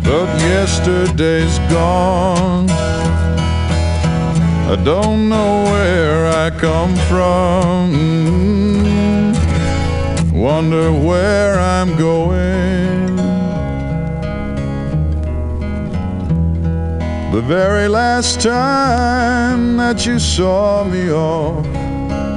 But 0.02 0.28
yesterday's 0.40 1.58
gone, 1.70 2.68
I 4.68 4.74
don't 4.74 5.28
know 5.28 5.62
where 5.62 6.26
I 6.26 6.50
come 6.50 6.96
from. 7.06 7.92
Wonder 10.32 10.90
where 10.90 11.56
I'm 11.56 11.96
going. 11.96 13.14
The 17.32 17.42
very 17.42 17.86
last 17.86 18.40
time 18.40 19.76
that 19.76 20.04
you 20.04 20.18
saw 20.18 20.82
me 20.82 21.12
off, 21.12 21.64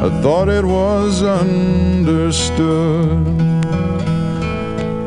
I 0.04 0.10
thought 0.22 0.50
it 0.50 0.64
was 0.64 1.24
understood 1.24 2.60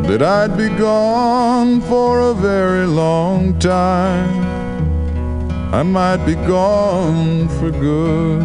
that 0.09 0.23
I'd 0.23 0.57
be 0.57 0.71
gone 0.71 1.81
for 1.83 2.19
a 2.19 2.35
very 2.35 2.85
long 2.85 3.57
time. 3.61 4.42
I 5.73 5.83
might 5.83 6.19
be 6.27 6.35
gone 6.35 7.49
for 7.49 7.71
good. 7.71 8.43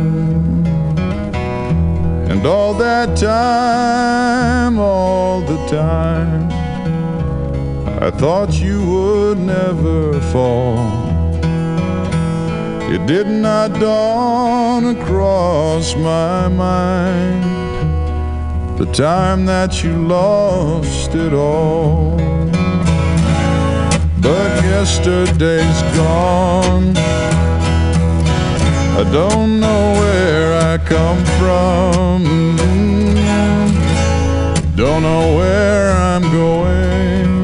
And 2.32 2.46
all 2.46 2.74
that 2.76 3.18
time, 3.18 4.80
all 4.80 5.42
the 5.42 5.58
time, 5.68 6.50
I 8.02 8.12
thought 8.12 8.54
you 8.54 8.82
would 8.86 9.40
never 9.40 10.22
fall. 10.32 10.78
It 12.90 13.06
did 13.06 13.28
not 13.28 13.78
dawn 13.78 14.86
across 14.96 15.98
my 15.98 16.48
mind 16.48 17.44
the 18.80 18.86
time 18.94 19.46
that 19.48 19.84
you 19.84 20.08
lost 20.08 21.14
it 21.14 21.34
all. 21.34 22.27
Yesterday's 24.80 25.82
gone. 25.98 26.96
I 28.96 29.04
don't 29.12 29.60
know 29.60 29.94
where 30.00 30.54
I 30.54 30.78
come 30.78 31.18
from. 31.40 32.24
Don't 34.76 35.02
know 35.02 35.36
where 35.36 35.94
I'm 35.94 36.22
going. 36.32 37.37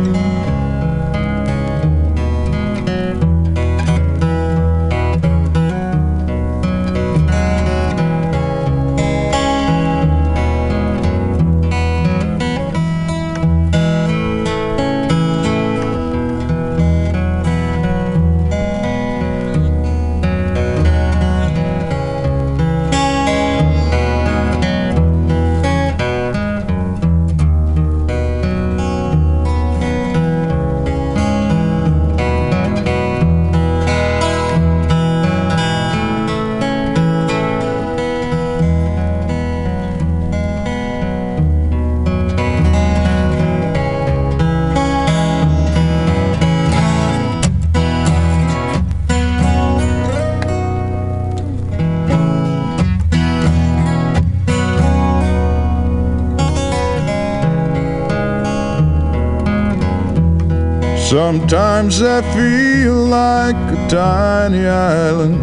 Sometimes 61.14 62.02
I 62.02 62.24
feel 62.34 62.96
like 62.96 63.56
a 63.56 63.88
tiny 63.88 64.66
island 64.66 65.38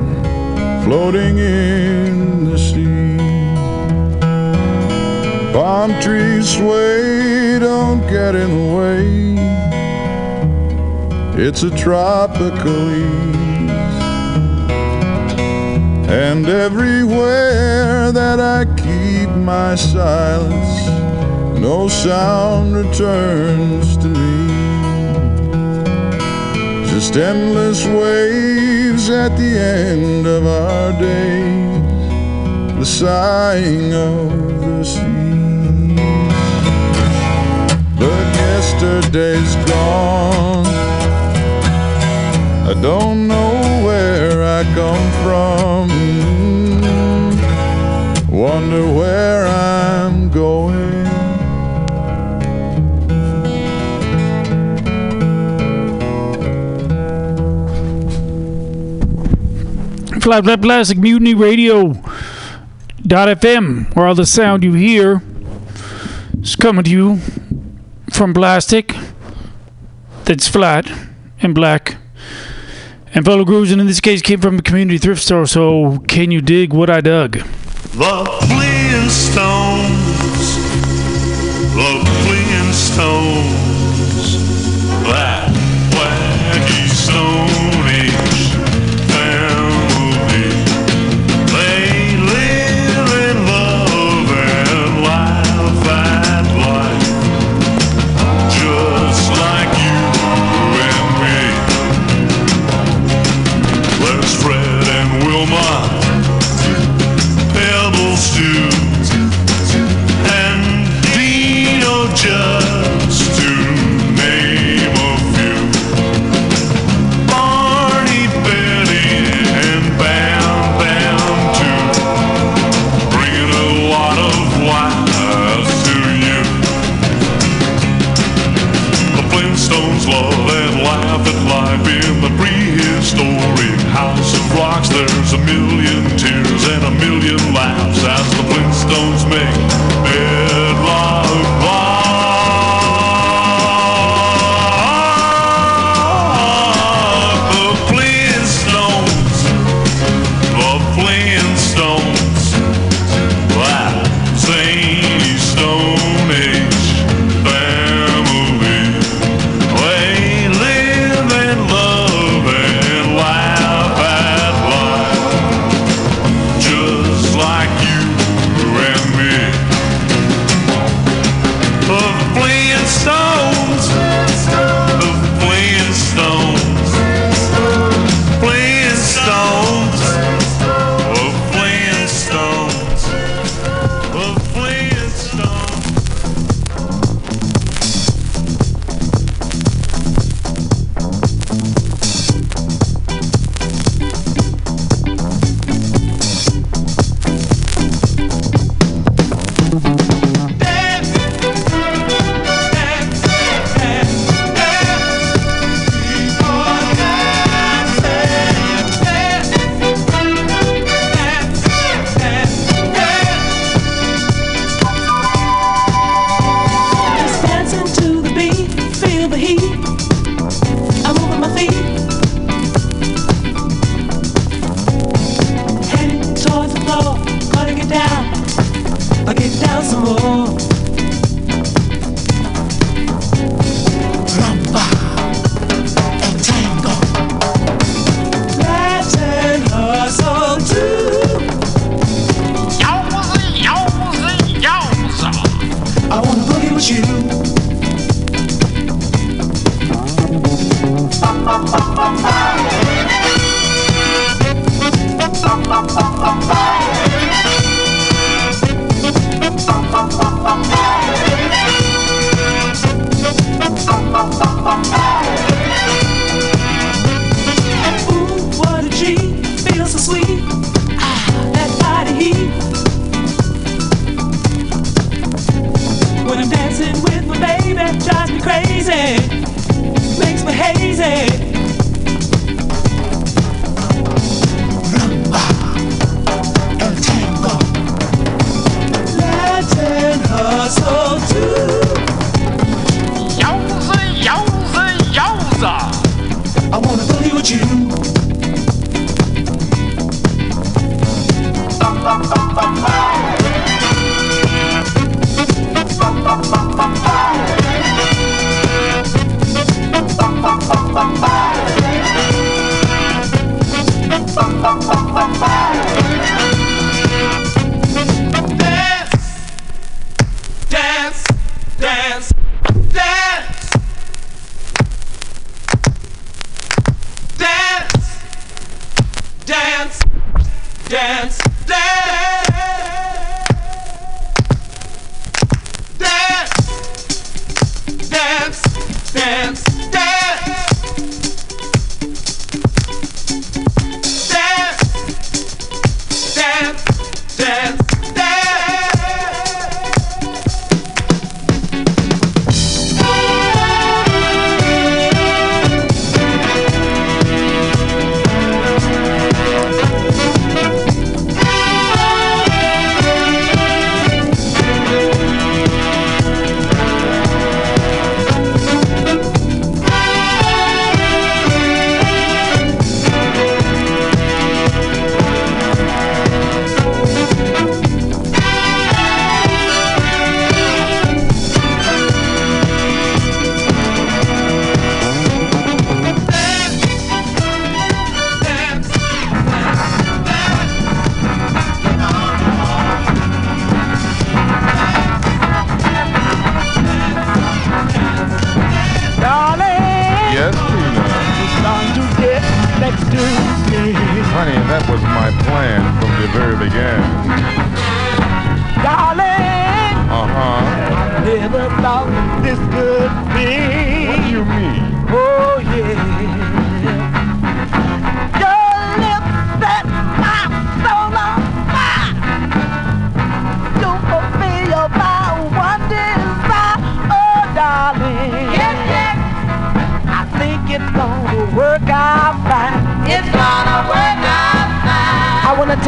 floating 0.85 1.39
in 1.39 2.45
the 2.47 2.59
sea. 2.59 3.17
Palm 5.53 5.93
trees 6.03 6.57
sway, 6.57 7.61
don't 7.61 8.01
get 8.11 8.35
in 8.35 8.51
the 8.51 8.67
way. 8.79 9.37
It's 11.41 11.63
a 11.63 11.71
tropical 11.71 12.91
ease. 12.91 13.99
And 16.11 16.49
everywhere 16.49 18.11
that 18.11 18.41
I 18.41 18.65
keep 18.75 19.31
my 19.37 19.77
silence, 19.77 20.89
no 21.61 21.87
sound 21.87 22.75
returns 22.75 23.97
to 23.99 24.09
me. 24.09 24.40
Just 27.01 27.17
endless 27.17 27.87
waves 27.87 29.09
at 29.09 29.35
the 29.35 29.59
end 29.59 30.27
of 30.27 30.47
our 30.47 30.93
days, 31.01 32.79
the 32.79 32.85
sighing 32.85 33.95
of 33.95 34.31
the 34.61 34.85
seas. 34.85 35.99
But 37.99 38.27
yesterday's 38.45 39.57
gone. 39.65 40.67
I 42.69 42.75
don't 42.83 43.27
know 43.27 43.55
where 43.83 44.45
I 44.45 44.63
come 44.75 45.11
from. 45.25 45.89
Wonder 48.29 48.85
where 48.93 49.47
I'm 49.47 50.29
going. 50.29 51.00
Flat 60.21 60.45
Black 60.45 60.61
Plastic 60.61 60.99
Mutiny 60.99 61.33
Radio 61.35 61.95
dot 63.07 63.29
FM, 63.29 63.95
where 63.97 64.07
all 64.07 64.15
the 64.15 64.27
sound 64.27 64.63
you 64.63 64.75
hear 64.75 65.23
is 66.43 66.55
coming 66.57 66.85
to 66.85 66.91
you 66.91 67.19
from 68.13 68.35
plastic 68.35 68.95
that's 70.25 70.47
flat 70.47 70.93
and 71.41 71.55
black. 71.55 71.97
And 73.15 73.25
fellow 73.25 73.45
grooves, 73.45 73.73
and 73.73 73.81
in 73.81 73.87
this 73.87 74.01
case, 74.01 74.21
came 74.21 74.41
from 74.41 74.59
a 74.59 74.63
community 74.63 74.99
thrift 74.99 75.23
store. 75.23 75.47
So, 75.47 75.99
can 76.07 76.31
you 76.31 76.41
dig 76.43 76.75
what 76.75 76.91
I 76.91 77.01
dug? 77.01 77.39
The 77.39 78.25
Flintstones, 78.47 79.89
the 81.75 82.05
Flintstones, 82.23 83.49
that 85.05 85.51
wacky 85.91 86.89
Stone 86.89 87.80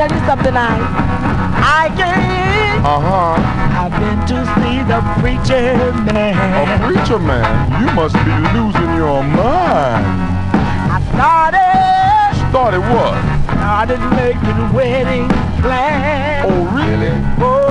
tell 0.08 0.18
you 0.18 0.26
something, 0.26 0.56
I, 0.56 0.74
I 1.62 1.94
can't. 1.96 2.84
Uh-huh. 2.84 3.38
I've 3.82 3.94
been 4.02 4.18
to 4.30 4.38
see 4.58 4.82
the 4.90 5.00
preacher 5.20 5.92
man. 6.10 6.66
A 6.66 6.86
preacher 6.86 7.18
man? 7.18 7.46
You 7.80 7.92
must 7.94 8.14
be 8.26 8.34
losing 8.56 8.96
your 8.96 9.22
mind. 9.22 10.06
I 10.90 10.98
started. 11.14 12.50
Started 12.50 12.80
what? 12.80 13.14
Started 13.46 14.00
making 14.18 14.72
wedding 14.74 15.28
plans. 15.62 16.50
Oh, 16.50 16.64
really? 16.74 17.14
Oh, 17.38 17.61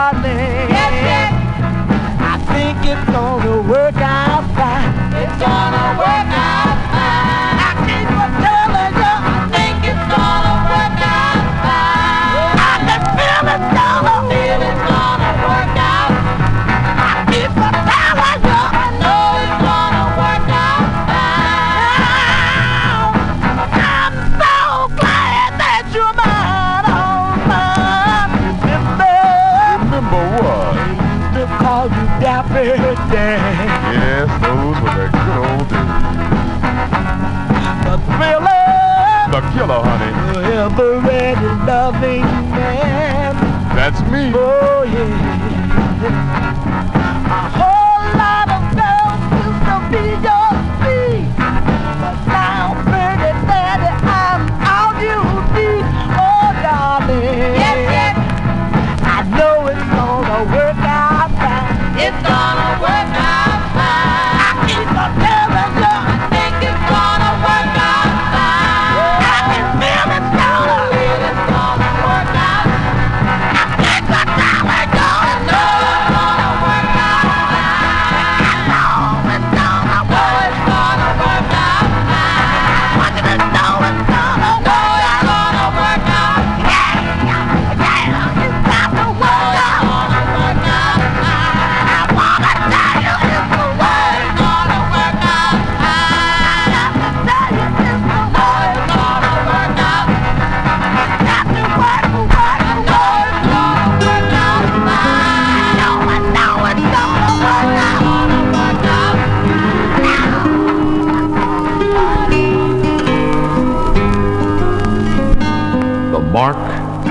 darling. 0.00 0.70
Yes, 0.76 0.92
yes. 1.08 1.32
I 2.32 2.34
think 2.52 2.78
it's 2.92 3.06
gonna 3.12 3.56
work 3.68 3.96
out 3.96 4.44
fine. 4.56 4.92
It's 5.22 5.36
gonna 5.44 5.86
work 6.00 6.29
killer, 39.70 39.82
honey. 39.84 40.46
Ever 40.52 41.00
ready 41.00 41.46
loving 41.66 42.22
man. 42.50 43.34
That's 43.74 44.00
me. 44.10 44.32
Oh 44.34 44.82
yeah. 44.82 45.39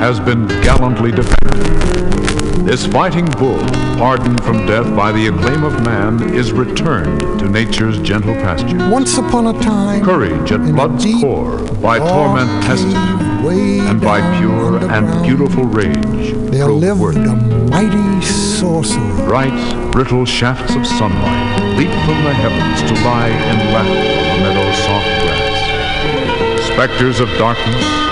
Has 0.09 0.19
been 0.19 0.47
gallantly 0.63 1.11
defended. 1.11 2.65
This 2.65 2.87
fighting 2.87 3.27
bull, 3.37 3.59
pardoned 3.95 4.43
from 4.43 4.65
death 4.65 4.87
by 4.95 5.11
the 5.11 5.27
acclaim 5.27 5.63
of 5.63 5.85
man, 5.85 6.33
is 6.33 6.51
returned 6.51 7.19
to 7.39 7.47
nature's 7.47 7.99
gentle 7.99 8.33
pasture. 8.33 8.89
Once 8.89 9.19
upon 9.19 9.55
a 9.55 9.61
time, 9.61 10.03
Courage 10.03 10.51
at 10.51 10.61
blood's 10.61 11.05
core, 11.21 11.59
by 11.75 11.99
torment 11.99 12.49
tested, 12.63 12.91
and 12.91 14.01
by 14.01 14.19
pure 14.39 14.79
and 14.89 15.23
beautiful 15.23 15.65
rage, 15.65 16.33
there 16.49 16.69
lived 16.69 17.17
a 17.17 17.35
mighty 17.69 18.25
sorcerer. 18.25 19.27
Bright, 19.27 19.91
brittle 19.91 20.25
shafts 20.25 20.73
of 20.73 20.87
sunlight 20.87 21.77
leap 21.77 21.91
from 22.05 22.23
the 22.23 22.33
heavens 22.33 22.81
to 22.81 22.95
lie 23.05 23.29
in 23.29 23.57
laughter 23.73 23.93
on 23.93 24.39
the 24.39 24.49
meadow's 24.49 24.77
soft 24.79 25.05
grass. 25.21 26.65
Specters 26.65 27.19
of 27.19 27.29
darkness, 27.37 28.08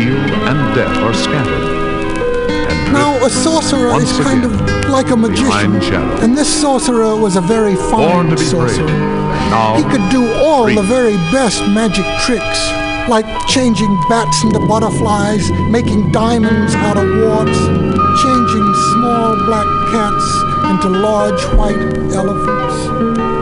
and 0.00 0.74
death 0.74 0.96
are 0.98 1.14
scattered. 1.14 1.62
And 2.70 2.92
Now, 2.92 3.24
a 3.24 3.30
sorcerer 3.30 4.00
is 4.00 4.10
kind 4.20 4.44
of 4.44 4.52
like 4.88 5.10
a 5.10 5.16
magician. 5.16 5.76
And 6.22 6.36
this 6.36 6.48
sorcerer 6.60 7.16
was 7.16 7.36
a 7.36 7.40
very 7.40 7.74
fine 7.76 8.36
sorcerer. 8.38 8.88
He 9.76 9.82
could 9.84 10.08
do 10.10 10.32
all 10.42 10.64
free. 10.64 10.74
the 10.74 10.82
very 10.82 11.16
best 11.30 11.60
magic 11.68 12.06
tricks, 12.24 12.60
like 13.08 13.26
changing 13.46 13.94
bats 14.08 14.42
into 14.44 14.60
butterflies, 14.60 15.50
making 15.70 16.10
diamonds 16.12 16.74
out 16.76 16.96
of 16.96 17.04
warts, 17.04 17.58
changing 18.22 18.68
small 18.92 19.36
black 19.44 19.66
cats 19.92 20.26
into 20.70 20.88
large 20.88 21.42
white 21.56 22.14
elephants. 22.14 23.41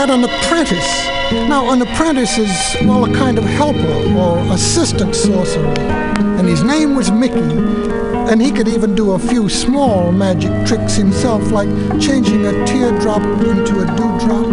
Had 0.00 0.08
an 0.08 0.24
apprentice. 0.24 1.04
Now, 1.30 1.72
an 1.72 1.82
apprentice 1.82 2.38
is, 2.38 2.48
well, 2.86 3.04
a 3.04 3.14
kind 3.14 3.36
of 3.36 3.44
helper 3.44 4.16
or 4.16 4.38
assistant 4.54 5.14
sorcerer. 5.14 5.74
And 6.38 6.48
his 6.48 6.62
name 6.62 6.96
was 6.96 7.10
Mickey. 7.10 7.52
And 8.30 8.40
he 8.40 8.50
could 8.50 8.66
even 8.66 8.94
do 8.94 9.10
a 9.12 9.18
few 9.18 9.50
small 9.50 10.10
magic 10.10 10.66
tricks 10.66 10.94
himself, 10.94 11.50
like 11.50 11.68
changing 12.00 12.46
a 12.46 12.64
teardrop 12.64 13.20
into 13.44 13.80
a 13.80 13.86
dewdrop. 13.94 14.46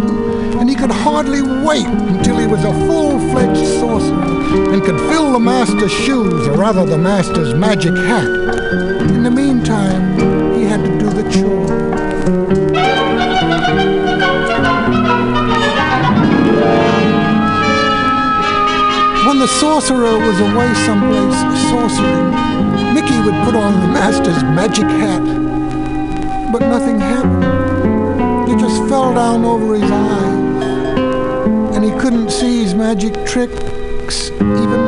And 0.60 0.68
he 0.68 0.76
could 0.76 0.90
hardly 0.90 1.40
wait 1.40 1.86
until 1.86 2.36
he 2.36 2.46
was 2.46 2.62
a 2.62 2.72
full-fledged 2.86 3.66
sorcerer 3.80 4.74
and 4.74 4.84
could 4.84 5.00
fill 5.08 5.32
the 5.32 5.40
master's 5.40 5.92
shoes, 5.92 6.46
or 6.46 6.58
rather 6.58 6.84
the 6.84 6.98
master's 6.98 7.54
magic 7.54 7.96
hat. 7.96 8.26
In 9.14 9.22
the 9.22 9.30
meantime, 9.30 10.18
he 10.58 10.64
had 10.64 10.84
to 10.84 10.98
do 10.98 11.08
the 11.08 11.26
chore. 11.30 11.77
When 19.38 19.46
the 19.46 19.54
sorcerer 19.54 20.18
was 20.18 20.40
away 20.40 20.74
someplace 20.74 21.38
sorcering, 21.70 22.92
Mickey 22.92 23.20
would 23.20 23.38
put 23.44 23.54
on 23.54 23.72
the 23.82 23.86
master's 23.86 24.42
magic 24.42 24.86
hat. 24.86 25.22
But 26.50 26.62
nothing 26.62 26.98
happened. 26.98 28.50
It 28.50 28.58
just 28.58 28.82
fell 28.88 29.14
down 29.14 29.44
over 29.44 29.76
his 29.76 29.88
eyes. 29.88 31.76
And 31.76 31.84
he 31.84 31.92
couldn't 32.00 32.30
see 32.32 32.64
his 32.64 32.74
magic 32.74 33.14
tricks, 33.24 34.32
even. 34.32 34.80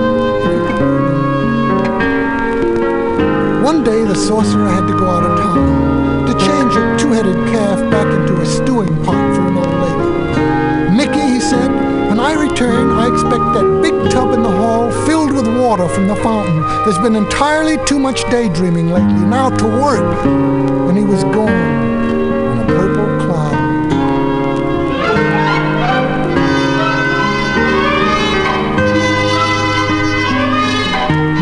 One 3.62 3.85
day 3.85 4.02
the 4.02 4.16
sorcerer 4.16 4.68
had 4.68 4.89
to 4.89 4.94
go 4.98 5.06
out 5.06 5.22
of 5.31 5.39
town 5.39 6.27
to 6.27 6.32
change 6.44 6.74
a 6.74 6.98
two-headed 6.98 7.36
calf 7.55 7.78
back 7.89 8.09
into 8.18 8.40
a 8.40 8.44
stewing 8.44 8.97
pot 9.05 9.36
for 9.36 9.47
an 9.47 9.56
old 9.56 9.74
lady. 9.85 10.97
Mickey, 10.97 11.35
he 11.35 11.39
said, 11.39 11.80
I 12.20 12.34
return, 12.34 12.90
I 12.90 13.09
expect 13.09 13.44
that 13.55 13.80
big 13.82 13.94
tub 14.12 14.34
in 14.34 14.42
the 14.42 14.51
hall 14.51 14.90
filled 15.06 15.32
with 15.32 15.48
water 15.59 15.88
from 15.88 16.06
the 16.06 16.16
fountain. 16.16 16.60
There's 16.84 16.98
been 16.98 17.16
entirely 17.16 17.82
too 17.86 17.98
much 17.98 18.24
daydreaming 18.24 18.90
lately. 18.90 19.24
Now 19.24 19.48
to 19.48 19.64
work. 19.64 20.26
And 20.26 20.98
he 20.98 21.02
was 21.02 21.24
gone 21.24 21.48
in 21.48 22.59
a 22.60 22.66
purple 22.66 23.06
cloud. 23.24 23.56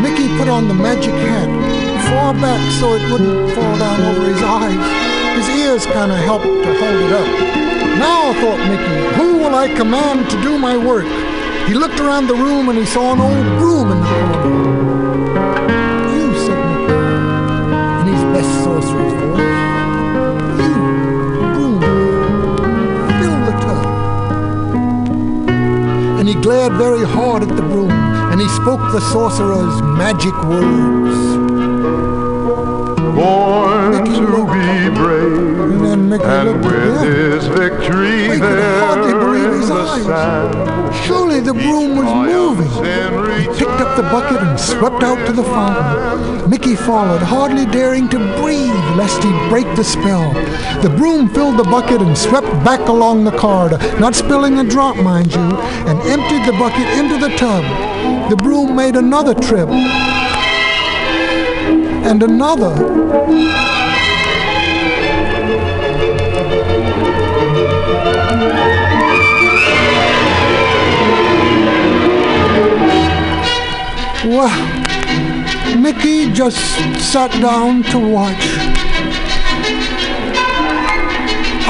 Mickey 0.00 0.28
put 0.38 0.48
on 0.48 0.68
the 0.68 0.74
magic 0.74 1.14
hat 1.14 1.48
far 2.09 2.32
back 2.34 2.62
so 2.78 2.94
it 2.94 3.02
wouldn't 3.10 3.50
fall 3.52 3.78
down 3.78 4.00
over 4.02 4.28
his 4.28 4.42
eyes. 4.42 5.38
His 5.38 5.48
ears 5.59 5.86
kind 5.86 6.12
of 6.12 6.18
helped 6.18 6.44
to 6.44 6.72
hold 6.78 7.00
it 7.02 7.12
up. 7.12 7.68
Now, 7.98 8.32
thought 8.32 8.60
Mickey, 8.70 8.98
who 9.16 9.38
will 9.38 9.54
I 9.54 9.68
command 9.74 10.30
to 10.30 10.40
do 10.42 10.58
my 10.58 10.76
work? 10.76 11.06
He 11.66 11.74
looked 11.74 11.98
around 12.00 12.28
the 12.28 12.34
room 12.34 12.68
and 12.68 12.78
he 12.78 12.86
saw 12.86 13.12
an 13.12 13.20
old 13.20 13.46
broom 13.58 13.90
in 13.92 14.00
the 14.00 14.06
corner. 14.06 14.78
You, 16.14 16.32
said 16.44 16.60
Mickey, 16.70 16.94
in 18.00 18.06
his 18.14 18.24
best 18.34 18.52
sorcerer's 18.64 19.14
voice. 19.20 19.40
You, 20.62 20.74
broom, 21.54 21.80
fill 23.18 23.38
the 23.48 23.54
tub. 23.64 23.86
And 26.18 26.28
he 26.28 26.34
glared 26.34 26.74
very 26.74 27.04
hard 27.04 27.42
at 27.42 27.48
the 27.56 27.62
broom 27.62 27.90
and 27.90 28.40
he 28.40 28.48
spoke 28.48 28.80
the 28.92 29.00
sorcerer's 29.00 29.82
magic 29.82 30.34
words. 30.44 31.18
To 32.98 33.10
be 34.90 34.94
brave, 34.94 35.82
And 35.82 36.10
with 36.10 37.01
his 37.02 37.47
victory 37.47 38.23
He 38.23 38.39
there 38.39 39.02
in 39.02 39.60
the 39.60 39.74
eyes. 39.74 40.05
sand. 40.05 40.94
Surely 41.05 41.40
the 41.40 41.55
broom 41.55 41.97
was 41.97 42.12
moving. 42.27 42.69
He 43.40 43.47
picked 43.59 43.81
up 43.81 43.97
the 43.97 44.02
bucket 44.05 44.40
and 44.40 44.59
swept 44.59 45.02
out 45.02 45.27
to 45.27 45.32
the 45.32 45.43
fountain. 45.44 46.51
Mickey 46.51 46.77
followed, 46.77 47.23
hardly 47.23 47.66
daring 47.66 48.09
to 48.09 48.19
breathe 48.40 48.74
lest 48.97 49.23
he 49.23 49.31
break 49.48 49.66
the 49.77 49.85
spell. 49.85 50.32
The 50.82 50.90
broom 50.97 51.28
filled 51.28 51.59
the 51.59 51.65
bucket 51.65 52.01
and 52.01 52.16
swept 52.16 52.48
back 52.65 52.89
along 52.89 53.24
the 53.24 53.32
corridor, 53.32 53.78
not 53.98 54.15
spilling 54.15 54.59
a 54.59 54.65
drop, 54.65 54.97
mind 54.97 55.32
you, 55.32 55.40
and 55.89 56.01
emptied 56.02 56.47
the 56.47 56.56
bucket 56.59 56.86
into 56.98 57.19
the 57.19 57.35
tub. 57.36 57.65
The 58.31 58.36
broom 58.36 58.74
made 58.77 58.97
another 58.97 59.35
trip. 59.35 59.69
And 62.09 62.23
another. 62.23 63.77
Wow. 74.24 75.74
Mickey 75.78 76.31
just 76.32 76.59
sat 77.01 77.31
down 77.40 77.82
to 77.85 77.98
watch. 77.98 78.36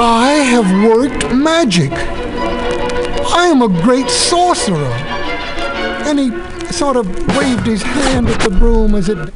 I 0.01 0.32
have 0.45 0.70
worked 0.85 1.32
magic. 1.35 1.93
I 1.93 3.47
am 3.47 3.62
a 3.62 3.69
great 3.82 4.09
sorcerer. 4.09 4.93
And 6.07 6.19
he 6.19 6.31
sort 6.73 6.97
of 6.97 7.07
waved 7.36 7.66
his 7.66 7.82
hand 7.82 8.28
at 8.28 8.40
the 8.40 8.51
broom 8.51 8.95
as 8.95 9.09
it 9.09 9.32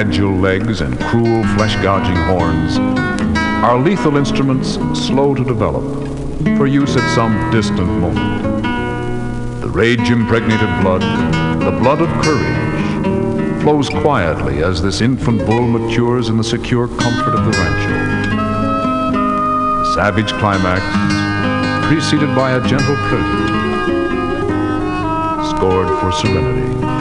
agile 0.00 0.34
legs 0.34 0.80
and 0.80 0.98
cruel 0.98 1.44
flesh-gouging 1.56 2.16
horns, 2.16 2.78
are 3.62 3.78
lethal 3.78 4.16
instruments 4.16 4.78
slow 4.98 5.34
to 5.34 5.44
develop 5.44 5.84
for 6.56 6.66
use 6.66 6.96
at 6.96 7.14
some 7.14 7.50
distant 7.50 7.86
moment. 7.86 8.64
The 9.60 9.68
rage-impregnated 9.68 10.70
blood, 10.80 11.02
the 11.60 11.78
blood 11.82 12.00
of 12.00 12.08
courage, 12.24 13.62
flows 13.62 13.90
quietly 13.90 14.62
as 14.62 14.80
this 14.80 15.02
infant 15.02 15.44
bull 15.44 15.66
matures 15.66 16.30
in 16.30 16.38
the 16.38 16.44
secure 16.44 16.88
comfort 16.88 17.34
of 17.34 17.44
the 17.44 17.50
rancho. 17.50 19.10
The 19.80 19.92
savage 19.94 20.32
climax, 20.40 20.82
preceded 21.88 22.34
by 22.34 22.52
a 22.52 22.66
gentle 22.66 22.96
prelude, 23.08 23.50
scored 25.50 25.88
for 26.00 26.10
serenity. 26.10 26.99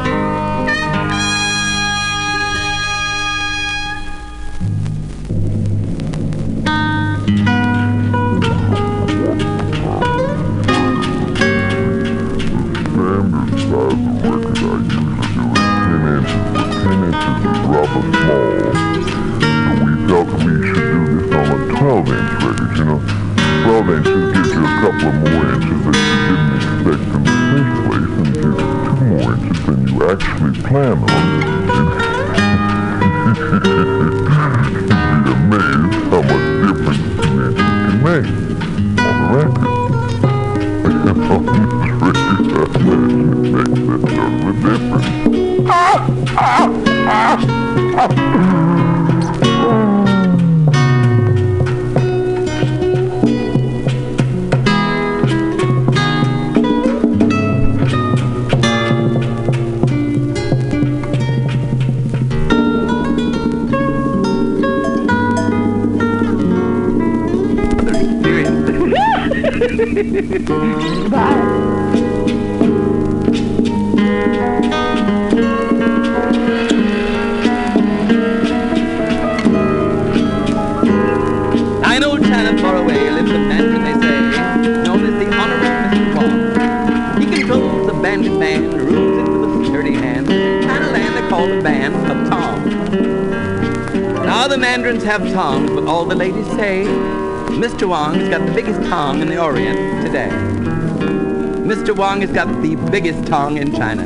Wong 102.00 102.22
has 102.22 102.32
got 102.32 102.48
the 102.62 102.78
biggest 102.90 103.28
tongue 103.28 103.58
in 103.58 103.74
China. 103.74 104.06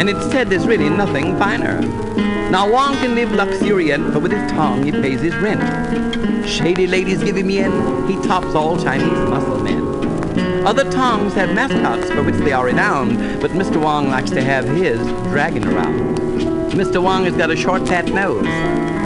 And 0.00 0.10
it's 0.10 0.24
said 0.32 0.50
there's 0.50 0.66
really 0.66 0.90
nothing 0.90 1.38
finer. 1.38 1.80
Now 2.50 2.68
Wong 2.68 2.96
can 2.96 3.14
live 3.14 3.30
luxuriant, 3.30 4.12
but 4.12 4.22
with 4.22 4.32
his 4.32 4.50
tongue 4.50 4.82
he 4.82 4.90
pays 4.90 5.20
his 5.20 5.36
rent. 5.36 5.62
Shady 6.44 6.88
ladies 6.88 7.22
give 7.22 7.36
him 7.36 7.48
in, 7.48 8.08
he 8.08 8.16
tops 8.26 8.56
all 8.56 8.76
Chinese 8.76 9.16
muscle 9.30 9.60
men. 9.60 10.66
Other 10.66 10.90
tongues 10.90 11.34
have 11.34 11.54
mascots 11.54 12.10
for 12.10 12.24
which 12.24 12.34
they 12.38 12.50
are 12.50 12.64
renowned, 12.64 13.40
but 13.40 13.52
Mr. 13.52 13.80
Wong 13.80 14.10
likes 14.10 14.30
to 14.30 14.42
have 14.42 14.64
his 14.64 14.98
dragging 15.30 15.64
around. 15.68 16.18
Mr. 16.72 17.00
Wong 17.00 17.24
has 17.24 17.36
got 17.36 17.52
a 17.52 17.56
short 17.56 17.86
fat 17.86 18.06
nose, 18.06 18.42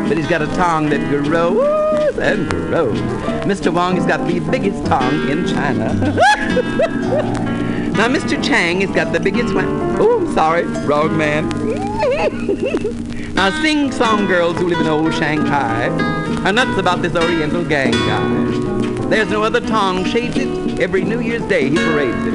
but 0.08 0.16
he's 0.16 0.26
got 0.26 0.40
a 0.40 0.46
tongue 0.56 0.88
that 0.88 1.06
grows 1.22 2.16
and 2.16 2.48
grows. 2.48 2.98
Mr. 3.44 3.70
Wong 3.70 3.96
has 3.96 4.06
got 4.06 4.26
the 4.26 4.40
biggest 4.40 4.86
tongue 4.86 5.28
in 5.28 5.46
China. 5.46 7.44
now 7.98 8.06
Mr. 8.06 8.40
Chang 8.42 8.80
has 8.80 8.90
got 8.92 9.12
the 9.12 9.18
biggest 9.18 9.52
one. 9.52 9.66
Oh, 9.98 10.20
I'm 10.20 10.32
sorry, 10.32 10.62
wrong 10.86 11.18
man. 11.18 11.48
now 13.34 13.50
sing-song 13.60 14.28
girls 14.28 14.56
who 14.56 14.68
live 14.68 14.80
in 14.80 14.86
old 14.86 15.12
Shanghai 15.14 15.88
are 16.46 16.52
nuts 16.52 16.78
about 16.78 17.02
this 17.02 17.16
Oriental 17.16 17.64
gang 17.64 17.90
guy. 17.90 19.08
There's 19.08 19.30
no 19.30 19.42
other 19.42 19.60
tongue 19.60 20.04
shades 20.04 20.36
it. 20.36 20.78
Every 20.78 21.02
New 21.02 21.18
Year's 21.18 21.42
Day 21.48 21.70
he 21.70 21.74
parades 21.74 22.24
it. 22.24 22.34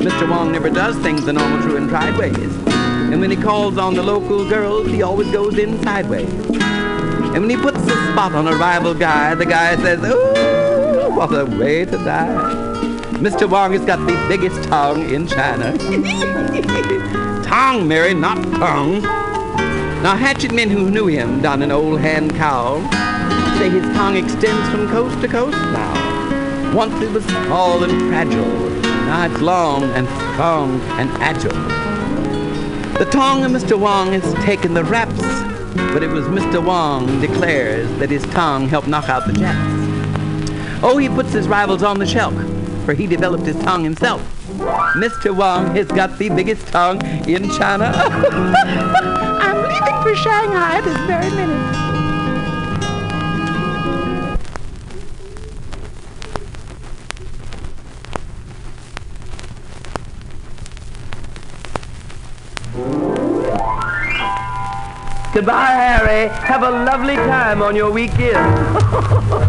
Mr. 0.00 0.26
Wong 0.30 0.50
never 0.50 0.70
does 0.70 0.96
things 1.00 1.26
the 1.26 1.32
normal 1.34 1.60
true 1.60 1.76
and 1.76 1.90
tried 1.90 2.16
ways. 2.16 2.56
And 2.66 3.20
when 3.20 3.30
he 3.30 3.36
calls 3.36 3.76
on 3.76 3.92
the 3.92 4.02
local 4.02 4.48
girls, 4.48 4.86
he 4.86 5.02
always 5.02 5.30
goes 5.30 5.58
in 5.58 5.82
sideways. 5.82 6.32
And 6.32 7.42
when 7.42 7.50
he 7.50 7.56
puts 7.58 7.80
a 7.80 8.12
spot 8.12 8.32
on 8.32 8.48
a 8.48 8.56
rival 8.56 8.94
guy, 8.94 9.34
the 9.34 9.44
guy 9.44 9.76
says, 9.76 9.98
Ooh, 10.02 11.14
what 11.14 11.34
a 11.38 11.44
way 11.44 11.84
to 11.84 11.98
die. 11.98 12.65
Mr. 13.16 13.48
Wong 13.48 13.72
has 13.72 13.84
got 13.84 13.98
the 14.06 14.26
biggest 14.28 14.62
tongue 14.68 15.08
in 15.08 15.26
China. 15.26 15.76
tongue, 17.42 17.88
Mary, 17.88 18.12
not 18.12 18.36
tongue. 18.58 19.00
Now, 20.02 20.14
hatchet 20.16 20.52
men 20.52 20.68
who 20.68 20.90
knew 20.90 21.06
him 21.06 21.40
down 21.40 21.62
an 21.62 21.72
Old 21.72 22.00
Hankow 22.00 22.82
say 23.58 23.70
his 23.70 23.84
tongue 23.96 24.16
extends 24.16 24.68
from 24.68 24.86
coast 24.88 25.18
to 25.22 25.28
coast 25.28 25.56
now. 25.56 26.74
Once 26.74 26.94
it 27.02 27.10
was 27.10 27.24
small 27.24 27.82
and 27.82 28.08
fragile, 28.08 28.70
now 29.06 29.24
it's 29.24 29.40
long 29.40 29.82
and 29.82 30.06
strong 30.06 30.78
and 31.00 31.10
agile. 31.22 31.52
The 32.98 33.06
tongue 33.10 33.44
of 33.44 33.50
Mr. 33.50 33.78
Wong 33.78 34.12
has 34.12 34.34
taken 34.44 34.74
the 34.74 34.84
raps, 34.84 35.22
but 35.92 36.02
it 36.02 36.10
was 36.10 36.26
Mr. 36.26 36.62
Wong 36.62 37.18
declares 37.22 37.88
that 37.98 38.10
his 38.10 38.24
tongue 38.24 38.68
helped 38.68 38.88
knock 38.88 39.08
out 39.08 39.26
the 39.26 39.32
Japs. 39.32 39.86
Oh, 40.82 40.98
he 40.98 41.08
puts 41.08 41.32
his 41.32 41.48
rivals 41.48 41.82
on 41.82 41.98
the 41.98 42.06
shelf, 42.06 42.34
for 42.86 42.94
he 42.94 43.08
developed 43.08 43.44
his 43.44 43.58
tongue 43.64 43.82
himself. 43.82 44.22
Mr. 44.94 45.34
Wong 45.34 45.74
has 45.74 45.88
got 45.88 46.16
the 46.18 46.28
biggest 46.28 46.68
tongue 46.68 47.04
in 47.28 47.50
China. 47.50 47.92
I'm 49.42 49.60
leaving 49.62 50.02
for 50.02 50.14
Shanghai 50.14 50.80
this 50.82 50.96
very 50.98 51.28
minute. 51.30 51.56
Goodbye, 65.34 65.72
Harry. 65.72 66.28
Have 66.28 66.62
a 66.62 66.70
lovely 66.70 67.16
time 67.16 67.60
on 67.62 67.74
your 67.74 67.90
weekend. 67.90 69.42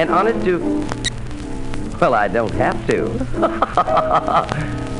and 0.00 0.10
honest 0.10 0.44
to... 0.46 0.58
Well, 2.00 2.14
I 2.14 2.26
don't 2.26 2.52
have 2.54 2.86
to. 2.86 3.04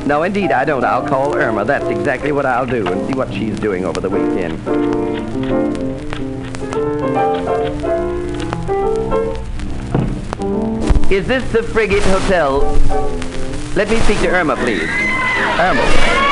no, 0.07 0.21
indeed, 0.21 0.51
I 0.51 0.63
don't. 0.63 0.83
I'll 0.83 1.07
call 1.07 1.35
Irma. 1.35 1.65
That's 1.65 1.87
exactly 1.87 2.31
what 2.31 2.45
I'll 2.45 2.67
do 2.67 2.85
and 2.85 3.07
see 3.07 3.15
what 3.15 3.33
she's 3.33 3.59
doing 3.59 3.83
over 3.83 3.99
the 3.99 4.09
weekend. 4.11 4.59
Is 11.11 11.27
this 11.27 11.51
the 11.51 11.63
Frigate 11.63 12.03
Hotel? 12.03 12.59
Let 13.75 13.89
me 13.89 13.97
speak 14.01 14.19
to 14.19 14.27
Irma, 14.27 14.55
please. 14.55 14.87
Irma. 15.59 16.30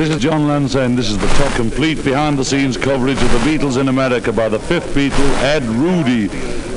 This 0.00 0.08
is 0.08 0.22
John 0.22 0.48
Lansing. 0.48 0.96
This 0.96 1.10
is 1.10 1.18
the 1.18 1.26
top 1.26 1.52
complete 1.56 2.02
behind-the-scenes 2.02 2.78
coverage 2.78 3.22
of 3.22 3.30
the 3.32 3.38
Beatles 3.40 3.78
in 3.78 3.88
America 3.88 4.32
by 4.32 4.48
the 4.48 4.58
fifth 4.58 4.94
Beatle, 4.94 5.42
Ed 5.42 5.62
Rudy. 5.64 6.28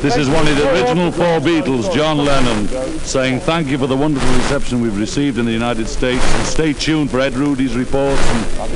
This 0.01 0.17
is 0.17 0.27
one 0.27 0.45
of 0.45 0.57
the 0.57 0.69
original 0.73 1.09
four 1.09 1.39
Beatles, 1.39 1.89
John 1.93 2.17
Lennon, 2.17 2.67
saying 2.99 3.39
thank 3.39 3.69
you 3.69 3.77
for 3.77 3.87
the 3.87 3.95
wonderful 3.95 4.29
reception 4.35 4.81
we've 4.81 4.99
received 4.99 5.37
in 5.37 5.45
the 5.45 5.53
United 5.53 5.87
States. 5.87 6.21
And 6.21 6.45
stay 6.45 6.73
tuned 6.73 7.11
for 7.11 7.21
Ed 7.21 7.35
Rudy's 7.35 7.77
reports 7.77 8.21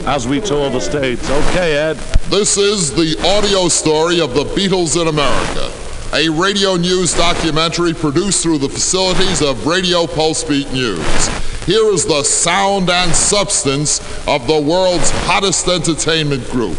as 0.05 0.29
we 0.29 0.39
tour 0.39 0.69
the 0.69 0.79
States. 0.79 1.29
Okay, 1.29 1.75
Ed. 1.75 1.97
This 2.29 2.55
is 2.55 2.93
the 2.93 3.17
audio 3.27 3.67
story 3.67 4.21
of 4.21 4.33
the 4.33 4.45
Beatles 4.45 4.95
in 4.95 5.09
America, 5.09 5.73
a 6.15 6.29
radio 6.29 6.77
news 6.77 7.13
documentary 7.13 7.93
produced 7.93 8.43
through 8.43 8.59
the 8.59 8.69
facilities 8.69 9.41
of 9.41 9.67
Radio 9.67 10.07
Pulse 10.07 10.45
Beat 10.45 10.71
News. 10.71 11.46
Here 11.67 11.91
is 11.91 12.05
the 12.05 12.23
sound 12.23 12.89
and 12.89 13.13
substance 13.13 13.99
of 14.25 14.47
the 14.47 14.57
world's 14.57 15.09
hottest 15.27 15.67
entertainment 15.67 16.49
group. 16.49 16.77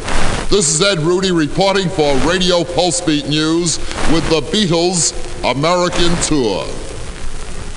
This 0.48 0.70
is 0.70 0.80
Ed 0.80 1.00
Rudy 1.00 1.30
reporting 1.30 1.90
for 1.90 2.16
Radio 2.26 2.64
Pulse 2.64 3.02
Beat 3.02 3.28
News 3.28 3.76
with 4.10 4.26
the 4.30 4.40
Beatles 4.50 5.12
American 5.44 6.16
Tour. 6.22 6.64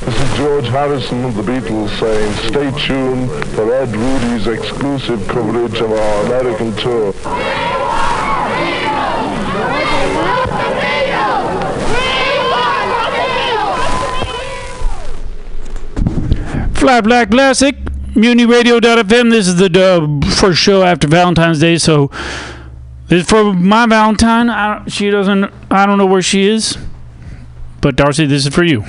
This 0.05 0.21
is 0.21 0.37
George 0.37 0.67
Harrison 0.67 1.25
of 1.25 1.35
the 1.35 1.41
Beatles 1.41 1.89
saying 1.99 2.33
stay 2.49 2.87
tuned 2.87 3.29
for 3.55 3.73
Ed 3.73 3.93
Rudy's 3.93 4.47
exclusive 4.47 5.27
coverage 5.27 5.81
of 5.81 5.91
our 5.91 6.25
American 6.27 6.73
tour. 6.77 7.13
Flat 16.81 17.03
Black 17.03 17.29
Plastic, 17.29 17.75
MutinyRadio.fm. 18.15 19.29
This 19.29 19.47
is 19.47 19.55
the 19.55 19.69
uh, 19.79 20.31
first 20.31 20.59
show 20.59 20.81
after 20.81 21.07
Valentine's 21.07 21.59
Day, 21.59 21.77
so 21.77 22.09
this 23.07 23.21
is 23.21 23.29
for 23.29 23.53
my 23.53 23.85
Valentine. 23.85 24.49
I, 24.49 24.83
she 24.87 25.11
doesn't. 25.11 25.53
I 25.69 25.85
don't 25.85 25.99
know 25.99 26.07
where 26.07 26.23
she 26.23 26.49
is, 26.49 26.79
but 27.81 27.95
Darcy, 27.95 28.25
this 28.25 28.47
is 28.47 28.55
for 28.55 28.63
you. 28.63 28.83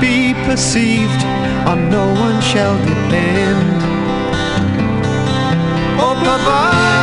Be 0.00 0.34
perceived, 0.44 1.22
on 1.66 1.90
no 1.90 2.06
one 2.12 2.40
shall 2.40 2.76
depend. 2.84 3.82
Oh, 6.00 6.14
Pavadika, 6.24 6.97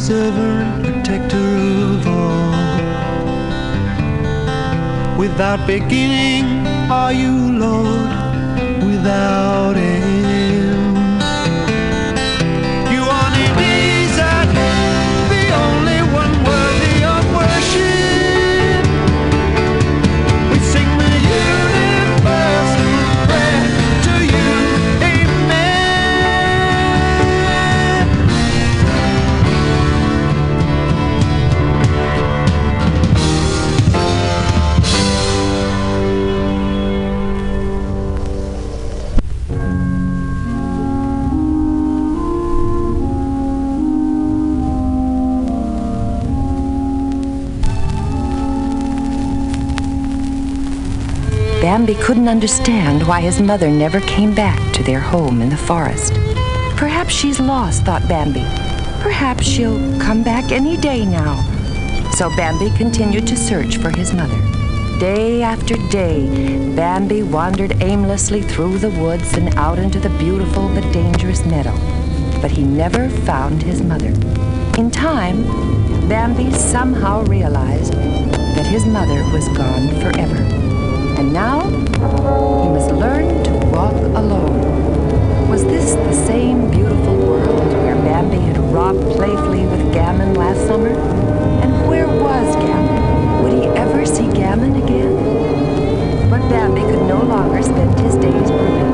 preserver 0.00 0.62
and 0.64 0.82
protector 0.82 1.50
of 1.92 2.06
all. 2.06 2.52
Without 5.18 5.66
beginning 5.66 6.66
are 6.90 7.12
you, 7.12 7.58
Lord, 7.58 8.08
without 8.82 9.76
end. 9.76 10.19
Bambi 51.80 51.94
couldn't 51.94 52.28
understand 52.28 53.08
why 53.08 53.22
his 53.22 53.40
mother 53.40 53.70
never 53.70 54.00
came 54.00 54.34
back 54.34 54.60
to 54.74 54.82
their 54.82 55.00
home 55.00 55.40
in 55.40 55.48
the 55.48 55.56
forest. 55.56 56.12
Perhaps 56.76 57.14
she's 57.14 57.40
lost, 57.40 57.84
thought 57.84 58.06
Bambi. 58.06 58.44
Perhaps 59.02 59.46
she'll 59.46 59.78
come 59.98 60.22
back 60.22 60.52
any 60.52 60.76
day 60.76 61.06
now. 61.06 61.40
So 62.16 62.28
Bambi 62.36 62.68
continued 62.76 63.26
to 63.28 63.34
search 63.34 63.78
for 63.78 63.88
his 63.88 64.12
mother. 64.12 64.36
Day 65.00 65.42
after 65.42 65.76
day, 65.88 66.26
Bambi 66.76 67.22
wandered 67.22 67.82
aimlessly 67.82 68.42
through 68.42 68.76
the 68.76 68.90
woods 68.90 69.32
and 69.32 69.54
out 69.56 69.78
into 69.78 69.98
the 69.98 70.10
beautiful 70.18 70.68
but 70.68 70.92
dangerous 70.92 71.46
meadow. 71.46 71.74
But 72.42 72.50
he 72.50 72.62
never 72.62 73.08
found 73.08 73.62
his 73.62 73.80
mother. 73.80 74.12
In 74.78 74.90
time, 74.90 75.44
Bambi 76.10 76.50
somehow 76.52 77.24
realized 77.24 77.94
that 77.94 78.66
his 78.66 78.84
mother 78.84 79.22
was 79.32 79.48
gone 79.56 79.88
forever. 80.02 80.59
And 81.20 81.34
now 81.34 81.68
he 81.68 82.68
must 82.70 82.90
learn 82.92 83.44
to 83.44 83.66
walk 83.66 83.92
alone. 83.92 85.50
Was 85.50 85.62
this 85.64 85.92
the 85.92 86.14
same 86.14 86.70
beautiful 86.70 87.14
world 87.14 87.60
where 87.74 87.94
Bambi 87.96 88.38
had 88.38 88.56
romped 88.72 89.04
playfully 89.18 89.66
with 89.66 89.92
Gammon 89.92 90.32
last 90.32 90.66
summer? 90.66 90.88
And 90.88 91.86
where 91.86 92.08
was 92.08 92.56
Gammon? 92.56 93.42
Would 93.42 93.52
he 93.52 93.66
ever 93.78 94.06
see 94.06 94.32
Gammon 94.32 94.76
again? 94.82 96.30
But 96.30 96.40
Bambi 96.48 96.80
could 96.80 97.06
no 97.06 97.22
longer 97.22 97.62
spend 97.62 98.00
his 98.00 98.14
days 98.14 98.50
brooding. 98.50 98.92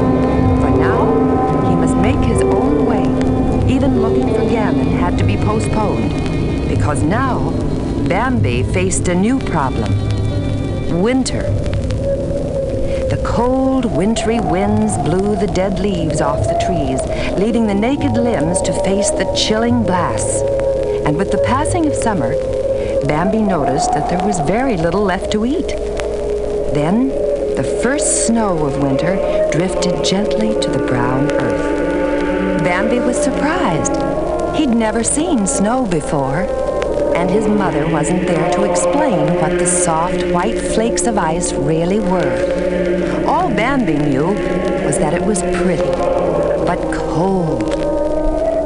For 0.61 0.71
now, 0.71 1.71
he 1.71 1.77
must 1.77 1.97
make 1.99 2.19
his 2.29 2.43
own 2.43 2.87
way. 2.87 3.05
Even 3.73 4.03
looking 4.03 4.35
for 4.35 4.41
Gammon 4.51 4.89
had 4.99 5.17
to 5.19 5.25
be 5.25 5.37
postponed. 5.37 6.11
Because 6.69 7.05
now, 7.05 7.51
Bambi 8.09 8.65
faced 8.65 9.07
a 9.07 9.15
new 9.15 9.39
problem. 9.39 9.93
Winter. 11.01 11.46
Cold, 13.37 13.85
wintry 13.85 14.41
winds 14.41 14.97
blew 14.97 15.37
the 15.37 15.47
dead 15.47 15.79
leaves 15.79 16.23
off 16.23 16.47
the 16.47 16.59
trees, 16.65 17.03
leaving 17.39 17.67
the 17.67 17.75
naked 17.75 18.13
limbs 18.13 18.63
to 18.63 18.73
face 18.83 19.11
the 19.11 19.31
chilling 19.37 19.83
blasts. 19.83 20.41
And 21.05 21.19
with 21.19 21.31
the 21.33 21.45
passing 21.45 21.85
of 21.85 21.95
summer, 21.95 22.33
Bambi 23.05 23.43
noticed 23.43 23.93
that 23.93 24.09
there 24.09 24.27
was 24.27 24.41
very 24.41 24.79
little 24.79 25.03
left 25.03 25.31
to 25.33 25.45
eat. 25.45 25.69
Then, 26.73 27.09
the 27.57 27.79
first 27.83 28.27
snow 28.27 28.57
of 28.65 28.83
winter 28.83 29.17
drifted 29.53 30.03
gently 30.03 30.59
to 30.59 30.71
the 30.71 30.87
brown 30.87 31.31
earth. 31.33 32.65
Bambi 32.65 33.01
was 33.01 33.23
surprised. 33.23 33.93
He'd 34.57 34.71
never 34.71 35.05
seen 35.05 35.47
snow 35.47 35.85
before, 35.85 36.49
and 37.15 37.29
his 37.29 37.47
mother 37.47 37.87
wasn't 37.87 38.27
there 38.27 38.51
to 38.55 38.65
explain 38.71 39.35
what 39.35 39.59
the 39.59 39.67
soft, 39.67 40.25
white 40.29 40.59
flakes 40.59 41.07
of 41.07 41.19
ice 41.19 41.53
really 41.53 42.01
were. 42.01 42.56
All 43.47 43.55
Bambi 43.55 43.97
knew 43.97 44.27
was 44.85 44.99
that 44.99 45.15
it 45.15 45.23
was 45.23 45.41
pretty, 45.41 45.85
but 46.67 46.81
cold. 46.93 47.75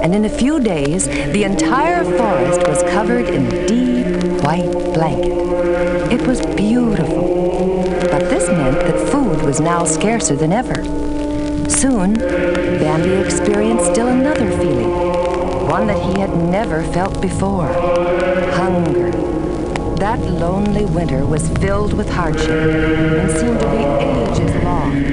And 0.02 0.14
in 0.14 0.24
a 0.24 0.28
few 0.30 0.58
days, 0.58 1.06
the 1.06 1.44
entire 1.44 2.02
forest 2.02 2.66
was 2.66 2.82
covered 2.84 3.28
in 3.28 3.46
a 3.46 3.66
deep 3.66 4.06
white 4.42 4.72
blanket. 4.94 5.36
It 6.10 6.26
was 6.26 6.40
beautiful, 6.56 7.84
but 8.10 8.30
this 8.30 8.48
meant 8.48 8.78
that 8.78 9.10
food 9.10 9.42
was 9.42 9.60
now 9.60 9.84
scarcer 9.84 10.34
than 10.34 10.50
ever. 10.50 10.82
Soon, 11.68 12.14
Bambi 12.14 13.12
experienced 13.16 13.92
still 13.92 14.08
another 14.08 14.50
feeling, 14.52 14.92
one 15.68 15.88
that 15.88 16.02
he 16.02 16.18
had 16.18 16.34
never 16.34 16.84
felt 16.84 17.20
before 17.20 17.70
hunger. 18.54 19.09
That 20.10 20.26
lonely 20.28 20.86
winter 20.86 21.24
was 21.24 21.48
filled 21.60 21.92
with 21.92 22.10
hardship 22.10 22.50
and 22.50 23.30
seemed 23.30 23.60
to 23.60 23.66
be 23.70 23.76
ages 23.76 24.52
long. 24.64 25.04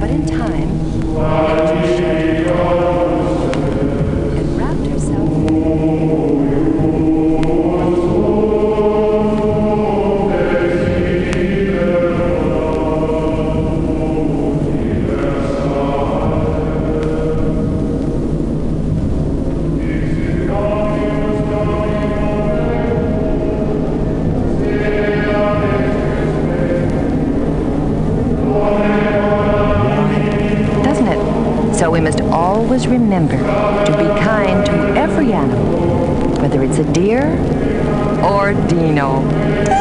But 0.00 0.08
in 0.08 0.24
time, 0.24 0.70
and 4.38 4.56
wrapped 4.56 4.86
herself 4.86 5.28
always 32.76 32.88
remember 32.88 33.38
to 33.38 33.92
be 33.92 34.04
kind 34.20 34.66
to 34.66 34.72
every 35.00 35.32
animal, 35.32 36.42
whether 36.42 36.62
it's 36.62 36.76
a 36.76 36.92
deer 36.92 37.22
or 38.22 38.52
Dino. 38.68 39.75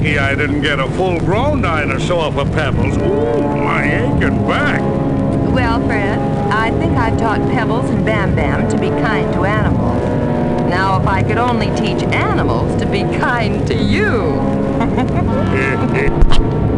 Lucky 0.00 0.18
I 0.18 0.34
didn't 0.34 0.62
get 0.62 0.80
a 0.80 0.88
full-grown 0.92 1.60
dinosaur 1.60 2.32
for 2.32 2.46
Pebbles. 2.46 2.96
Ooh, 2.96 3.56
my 3.58 3.84
aching 3.84 4.46
back. 4.48 4.80
Well, 5.52 5.78
Fred, 5.86 6.18
I 6.50 6.70
think 6.78 6.96
I've 6.96 7.18
taught 7.18 7.40
Pebbles 7.50 7.90
and 7.90 8.02
Bam 8.06 8.34
Bam 8.34 8.66
to 8.70 8.78
be 8.78 8.88
kind 8.88 9.30
to 9.34 9.44
animals. 9.44 10.00
Now, 10.70 10.98
if 11.02 11.06
I 11.06 11.22
could 11.22 11.36
only 11.36 11.66
teach 11.76 12.02
animals 12.14 12.80
to 12.80 12.86
be 12.86 13.00
kind 13.18 13.66
to 13.66 13.74
you. 13.74 14.40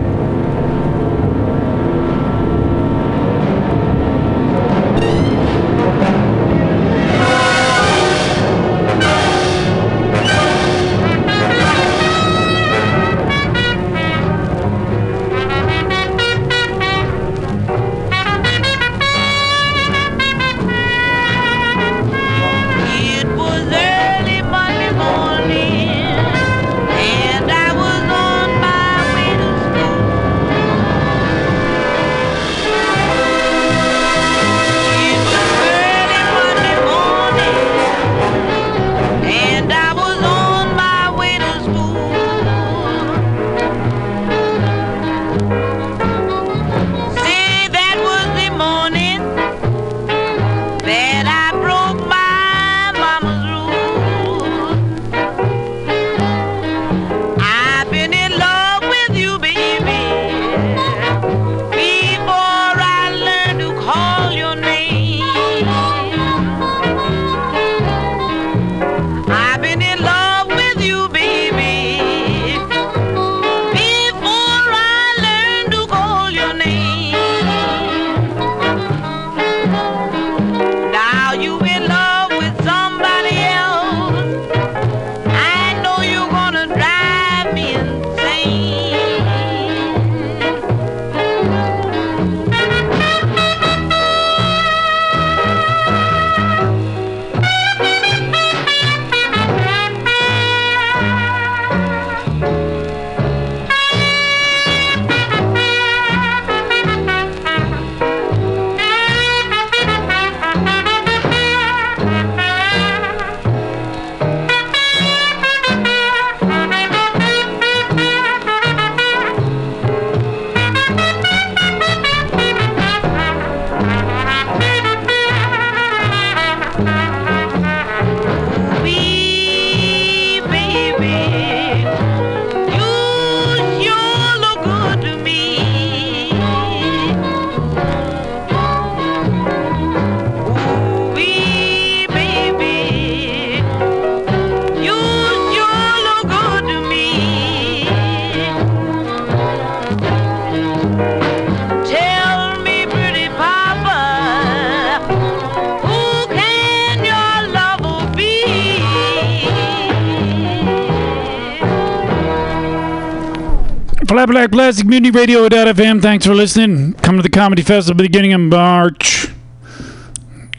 Plastic 164.53 164.87
Mutiny 164.87 165.11
Radio.fm. 165.11 166.03
Thanks 166.03 166.27
for 166.27 166.35
listening. 166.35 166.93
Come 166.93 167.17
to 167.17 167.23
the 167.23 167.31
Comedy 167.31 167.63
Festival 167.63 167.97
beginning 167.97 168.35
of 168.35 168.43
March. 168.43 169.29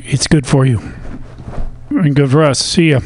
It's 0.04 0.26
good 0.26 0.48
for 0.48 0.66
you. 0.66 0.82
And 1.92 2.16
good 2.16 2.32
for 2.32 2.44
us. 2.44 2.58
See 2.58 2.90
ya. 2.90 3.02